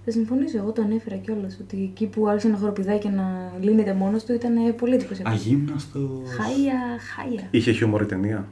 Θα 0.05 0.11
συμφωνήσω, 0.11 0.57
εγώ 0.57 0.71
το 0.71 0.81
ανέφερα 0.81 1.15
κιόλας. 1.15 1.57
Ότι 1.61 1.83
εκεί 1.83 2.05
που 2.05 2.27
άρχισε 2.27 2.47
να 2.47 2.57
χοροπηδάει 2.57 2.97
και 2.97 3.09
να 3.09 3.53
λύνεται 3.61 3.93
μόνος 3.93 4.23
του 4.23 4.33
ήταν 4.33 4.55
ε, 4.55 4.71
πολύ 4.71 4.93
εντυπωσιακό. 4.93 5.29
Αγύμναστος. 5.29 6.09
Χάια, 6.37 6.79
χάια. 7.15 7.47
Είχε 7.51 7.71
χιούμορ 7.71 8.01
η 8.01 8.05
ταινία. 8.05 8.47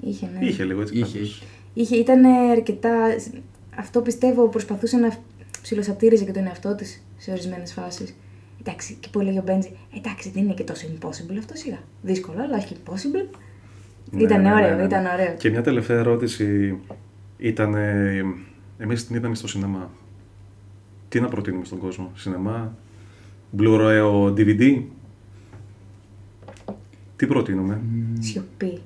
Είχε, 0.00 0.30
ναι. 0.38 0.46
Είχε 0.46 0.64
λίγο 0.64 0.80
έτσι. 0.80 0.94
Είχε, 0.94 1.04
κάπως. 1.04 1.20
είχε. 1.20 1.44
Είχε, 1.74 1.96
ήταν 1.96 2.24
αρκετά. 2.24 2.90
Αυτό 3.76 4.00
πιστεύω 4.00 4.48
προσπαθούσε 4.48 4.96
να 4.96 5.12
ψιλοσατήριζε 5.62 6.24
και 6.24 6.32
τον 6.32 6.46
εαυτό 6.46 6.74
της 6.74 7.02
σε 7.16 7.30
ορισμένες 7.30 7.72
φάσεις. 7.72 8.14
Εντάξει, 8.60 8.96
και 9.00 9.08
που 9.12 9.20
έλεγε 9.20 9.38
ο 9.38 9.42
Μπέντζι, 9.42 9.70
εντάξει, 9.96 10.30
δεν 10.30 10.42
είναι 10.42 10.54
και 10.54 10.62
τόσο 10.62 10.86
impossible 10.86 11.36
αυτό 11.38 11.54
σιγά. 11.54 11.78
Δύσκολο, 12.02 12.42
αλλά 12.42 12.56
όχι 12.56 12.74
impossible. 12.74 13.36
Ναι, 14.10 14.22
ήταν 14.22 14.42
ναι, 14.42 14.48
ναι, 14.48 14.54
ωραίο, 14.54 14.76
ναι. 14.76 14.82
ήταν 14.82 15.06
ωραίο. 15.06 15.34
Και 15.38 15.50
μια 15.50 15.62
τελευταία 15.62 15.98
ερώτηση 15.98 16.78
ήταν. 17.38 17.74
Εμείς 18.78 19.06
την 19.06 19.16
είδαμε 19.16 19.34
στο 19.34 19.48
σινεμά. 19.48 19.90
Τι 21.08 21.20
να 21.20 21.28
προτείνουμε 21.28 21.64
στον 21.64 21.78
κόσμο, 21.78 22.12
σινεμά, 22.14 22.76
Blu-ray, 23.58 24.32
DVD. 24.34 24.82
Τι 27.16 27.26
προτείνουμε; 27.26 27.80
Σιωπή. 28.18 28.78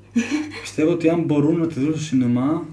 Πιστεύω 0.61 0.92
ότι 0.92 1.09
αν 1.09 1.22
μπορούν 1.22 1.59
να 1.59 1.66
τη 1.66 1.80
δουν 1.80 1.90
στο 1.90 2.02
σινεμά, 2.02 2.64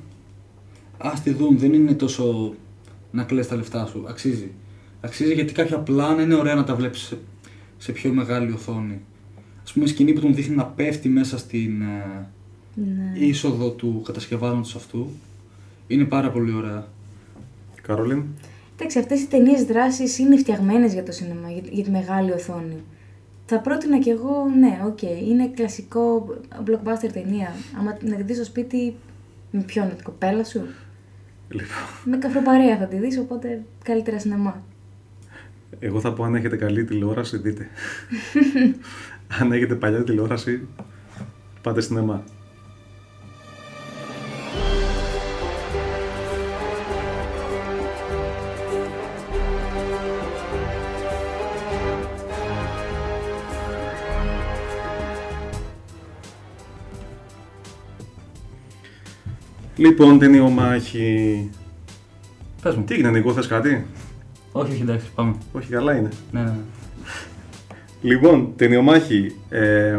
ας 0.97 1.21
τη 1.21 1.31
δουν. 1.31 1.57
Δεν 1.57 1.73
είναι 1.73 1.93
τόσο 1.93 2.53
να 3.11 3.23
κλαις 3.23 3.47
τα 3.47 3.55
λεφτά 3.55 3.85
σου. 3.85 4.05
Αξίζει. 4.07 4.51
Αξίζει 5.01 5.33
γιατί 5.33 5.53
κάποια 5.53 5.79
πλάνα 5.79 6.21
είναι 6.21 6.35
ωραία 6.35 6.55
να 6.55 6.63
τα 6.63 6.75
βλέπεις 6.75 6.99
σε, 6.99 7.17
σε 7.77 7.91
πιο 7.91 8.13
μεγάλη 8.13 8.51
οθόνη. 8.51 9.01
Α 9.69 9.73
πούμε, 9.73 9.85
η 9.85 9.87
σκηνή 9.87 10.13
που 10.13 10.19
τον 10.21 10.35
δείχνει 10.35 10.55
να 10.55 10.65
πέφτει 10.65 11.09
μέσα 11.09 11.37
στην 11.37 11.81
ε, 11.81 12.29
ναι. 12.85 13.25
είσοδο 13.25 13.69
του 13.69 14.01
κατασκευάσματος 14.05 14.75
αυτού 14.75 15.09
είναι 15.87 16.05
πάρα 16.05 16.31
πολύ 16.31 16.53
ωραία. 16.53 16.87
Κάρολιν. 17.81 18.23
Εντάξει, 18.75 18.99
αυτές 18.99 19.21
οι 19.21 19.27
ταινίες 19.27 19.63
δράσης 19.63 20.17
είναι 20.17 20.37
φτιαγμένες 20.37 20.93
για 20.93 21.03
το 21.03 21.11
σινεμά, 21.11 21.51
για, 21.51 21.61
για 21.71 21.83
τη 21.83 21.89
μεγάλη 21.91 22.31
οθόνη. 22.31 22.83
Θα 23.45 23.59
πρότεινα 23.59 23.99
κι 23.99 24.09
εγώ, 24.09 24.45
ναι, 24.59 24.81
οκ, 24.85 25.01
είναι 25.01 25.47
κλασικό 25.47 26.27
blockbuster 26.65 27.09
ταινία. 27.13 27.53
Άμα 27.79 27.97
να 28.01 28.15
τη 28.15 28.23
δει 28.23 28.33
στο 28.33 28.43
σπίτι, 28.43 28.95
με 29.51 29.61
ποιον, 29.61 29.87
με 29.87 29.93
την 29.93 30.03
κοπέλα 30.03 30.43
σου. 30.43 30.61
Λοιπόν, 31.49 31.67
Με 32.03 32.17
καφροπαρέα 32.17 32.77
θα 32.77 32.85
τη 32.85 32.97
δεις, 32.97 33.17
οπότε 33.17 33.63
καλύτερα 33.83 34.19
σινεμά. 34.19 34.63
εγώ 35.79 35.99
θα 35.99 36.13
πω 36.13 36.23
αν 36.23 36.35
έχετε 36.35 36.55
καλή 36.55 36.83
τηλεόραση, 36.83 37.37
δείτε. 37.37 37.67
αν 39.39 39.51
έχετε 39.51 39.75
παλιά 39.75 40.03
τηλεόραση, 40.03 40.67
πάτε 41.61 41.81
σινεμά. 41.81 42.23
Λοιπόν, 59.77 60.19
ταινιομάχη. 60.19 61.49
Πες 62.61 62.75
μου. 62.75 62.83
Τι 62.83 62.93
έγινε, 62.93 63.09
Νικό, 63.09 63.33
θες 63.33 63.47
κάτι; 63.47 63.85
Όχι, 64.51 64.71
όχι, 64.71 64.81
εντάξει, 64.81 65.05
πάμε. 65.15 65.35
Όχι, 65.51 65.69
καλά 65.69 65.95
είναι. 65.97 66.09
Ναι, 66.31 66.41
ναι. 66.41 66.53
Λοιπόν, 68.01 68.53
ταινιομάχη. 68.55 69.35
Ε, 69.49 69.97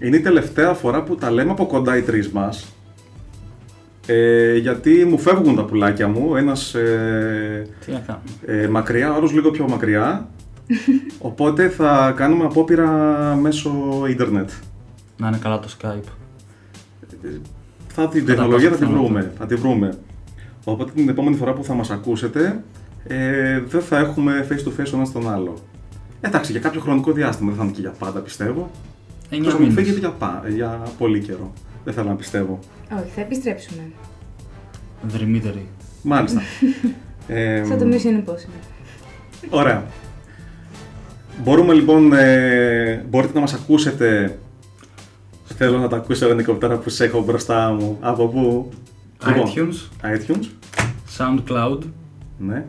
είναι 0.00 0.16
η 0.16 0.20
τελευταία 0.20 0.72
φορά 0.72 1.02
που 1.02 1.14
τα 1.14 1.30
λέμε 1.30 1.50
από 1.50 1.66
κοντά 1.66 1.96
οι 1.96 2.02
τρεις 2.02 2.28
μας. 2.30 2.72
Ε, 4.06 4.56
γιατί 4.56 5.04
μου 5.04 5.18
φεύγουν 5.18 5.54
τα 5.56 5.64
πουλάκια 5.64 6.08
μου. 6.08 6.36
Ένας 6.36 6.74
ε, 6.74 7.66
Τι 7.86 7.92
να 7.92 7.98
κάνουμε. 7.98 8.62
ε, 8.64 8.68
μακριά, 8.68 9.12
ο 9.12 9.14
άλλος 9.14 9.32
λίγο 9.32 9.50
πιο 9.50 9.68
μακριά. 9.68 10.28
Οπότε 11.18 11.68
θα 11.68 12.12
κάνουμε 12.16 12.44
απόπειρα 12.44 12.90
μέσω 13.40 13.72
ίντερνετ. 14.08 14.50
Να 15.16 15.28
είναι 15.28 15.38
καλά 15.42 15.58
το 15.58 15.68
Skype. 15.80 16.08
Θα 17.94 18.08
την 18.08 18.20
Θα 18.20 18.26
τα 18.26 18.32
τεχνολογία 18.34 18.70
θα 18.70 18.76
πάω 18.76 18.86
τη 18.88 18.92
στο 18.94 19.02
βρούμε. 19.02 19.32
Θα 19.38 19.46
τη 19.46 19.54
βρούμε. 19.54 19.98
Οπότε 20.64 20.92
την 20.94 21.08
επόμενη 21.08 21.36
φορά 21.36 21.52
που 21.52 21.64
θα 21.64 21.74
μας 21.74 21.90
ακούσετε, 21.90 22.62
ε, 23.06 23.60
δεν 23.60 23.80
θα 23.80 23.98
έχουμε 23.98 24.46
face 24.50 24.68
to 24.68 24.80
face 24.80 24.90
ο 24.92 24.96
ένας 24.96 25.12
τον 25.12 25.30
άλλο. 25.30 25.54
Εντάξει, 26.20 26.52
για 26.52 26.60
κάποιο 26.60 26.80
χρονικό 26.80 27.12
διάστημα, 27.12 27.48
δεν 27.48 27.58
θα 27.58 27.64
είναι 27.64 27.72
και 27.72 27.80
για 27.80 27.90
πάντα 27.98 28.20
πιστεύω. 28.20 28.70
Εννιά 29.30 29.48
Εκτός 29.48 29.52
αν 29.52 29.58
μου 29.60 29.66
μήνες. 29.68 29.82
φύγετε 29.84 29.98
για, 30.00 30.10
πα- 30.10 30.42
για 30.48 30.82
πολύ 30.98 31.20
καιρό. 31.20 31.52
Δεν 31.84 31.94
θέλω 31.94 32.08
να 32.08 32.14
πιστεύω. 32.14 32.58
Όχι, 32.92 33.10
θα 33.14 33.20
επιστρέψουμε. 33.20 33.82
Δρυμύτερη. 35.02 35.66
Μάλιστα. 36.02 36.40
ε, 37.26 37.64
Σαν 37.64 37.78
το 37.78 37.84
Mission 37.90 38.30
Impossible. 38.30 38.62
Ωραία. 39.50 39.84
Μπορούμε 41.42 41.72
λοιπόν, 41.72 42.12
ε, 42.12 43.04
μπορείτε 43.10 43.32
να 43.34 43.40
μας 43.40 43.54
ακούσετε 43.54 44.38
Θέλω 45.64 45.78
να 45.78 45.88
τα 45.88 45.96
ακούσω 45.96 46.28
ελικόπτερα 46.28 46.76
που 46.76 46.90
σε 46.90 47.04
έχω 47.04 47.22
μπροστά 47.22 47.70
μου. 47.72 47.98
Από 48.00 48.28
πού; 48.28 48.70
Λοιπόν, 49.26 49.52
iTunes, 49.54 50.06
iTunes. 50.06 50.44
SoundCloud, 51.18 51.78
Ναι. 52.38 52.64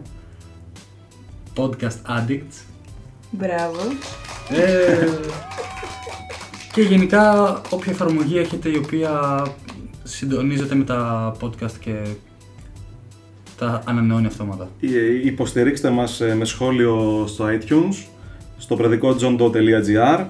Podcast 1.55 2.19
Addicts 2.19 2.63
Μπράβο. 3.31 3.79
ε, 4.49 5.07
και 6.73 6.81
γενικά 6.81 7.51
όποια 7.69 7.91
εφαρμογή 7.91 8.37
έχετε 8.37 8.69
η 8.69 8.77
οποία 8.77 9.43
συντονίζεται 10.03 10.75
με 10.75 10.83
τα 10.83 11.31
podcast 11.41 11.73
και 11.79 12.01
τα 13.57 13.83
ανανεώνει 13.85 14.25
αυτόματα. 14.25 14.69
Ε, 14.81 15.25
Υποστηρίξτε 15.25 15.89
μας 15.89 16.21
ε, 16.21 16.35
με 16.35 16.45
σχόλιο 16.45 17.25
στο 17.27 17.45
iTunes, 17.45 18.05
στο 18.57 18.75
παιδικό 18.75 19.15
johndoe.gr 19.19 20.25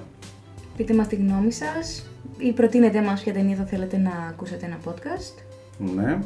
Πείτε 0.78 0.94
μας 0.94 1.08
τη 1.08 1.16
γνώμη 1.16 1.52
σας 1.52 2.08
ή 2.38 2.52
προτείνετε 2.54 3.02
μας 3.02 3.22
ποια 3.24 3.34
ταινία 3.34 3.56
θα 3.56 3.64
θέλετε 3.66 3.98
να 3.98 4.12
ακούσετε 4.30 4.66
ένα 4.66 4.78
podcast; 4.86 5.44
Ναι. 5.96 6.20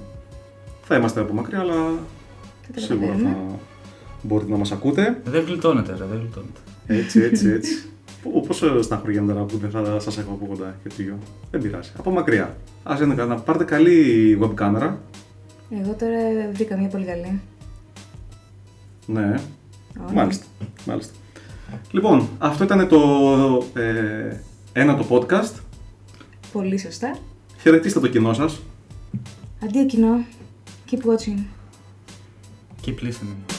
Θα 0.84 0.96
είμαστε 0.96 1.20
από 1.20 1.34
μακριά, 1.34 1.60
αλλά 1.60 1.74
Θα 1.74 2.74
τα 2.74 2.80
σίγουρα 2.80 3.06
καταφέρουμε. 3.08 3.36
θα 3.50 3.60
μπορείτε 4.22 4.52
να 4.52 4.58
μας 4.58 4.72
ακούτε. 4.72 5.22
Δεν 5.26 5.44
γλιτώνεται, 5.44 5.92
ρε, 5.92 6.06
δεν 6.06 6.18
γλιτώνεται. 6.20 6.60
Έτσι, 6.88 7.22
έτσι, 7.22 7.50
έτσι. 7.58 7.72
Πο- 8.24 8.44
Πόσο 8.48 8.82
στεναχωριέμαι 8.82 9.34
τώρα 9.34 9.44
που 9.46 9.58
δεν 9.58 9.70
θα 9.70 10.00
σας 10.00 10.18
έχω 10.18 10.32
από 10.32 10.46
κοντά 10.46 10.76
και 10.84 10.90
δύο. 10.98 11.18
Δεν 11.52 11.62
πειράζει. 11.62 11.92
Από 11.98 12.12
μακριά. 12.12 12.56
Ας 12.84 13.00
είναι 13.00 13.16
καλά. 13.16 13.36
Πάρτε 13.36 13.64
καλή 13.64 14.40
web 14.42 14.52
κάμερα. 14.54 15.02
Εγώ 15.82 15.94
τώρα 16.00 16.18
βρήκα 16.54 16.78
μια 16.78 16.88
πολύ 16.88 17.06
καλή. 17.06 17.42
Ναι. 19.06 19.26
Ωραία. 20.02 20.14
Μάλιστα. 20.14 20.46
Μάλιστα. 20.86 21.14
Λοιπόν, 21.92 22.30
αυτό 22.38 22.64
ήταν 22.64 22.88
το 22.88 23.00
ε, 23.74 24.36
ένα 24.74 24.96
το 24.98 25.06
podcast. 25.10 25.54
Πολύ 26.58 26.78
σωστά. 26.78 27.18
Χαιρετίστε 27.60 28.00
το 28.00 28.08
κοινό 28.08 28.34
σας. 28.34 28.60
Αντίο 29.64 29.86
κοινό. 29.86 30.26
Keep 30.92 30.96
watching. 30.96 31.40
Keep 32.86 32.96
listening. 33.04 33.57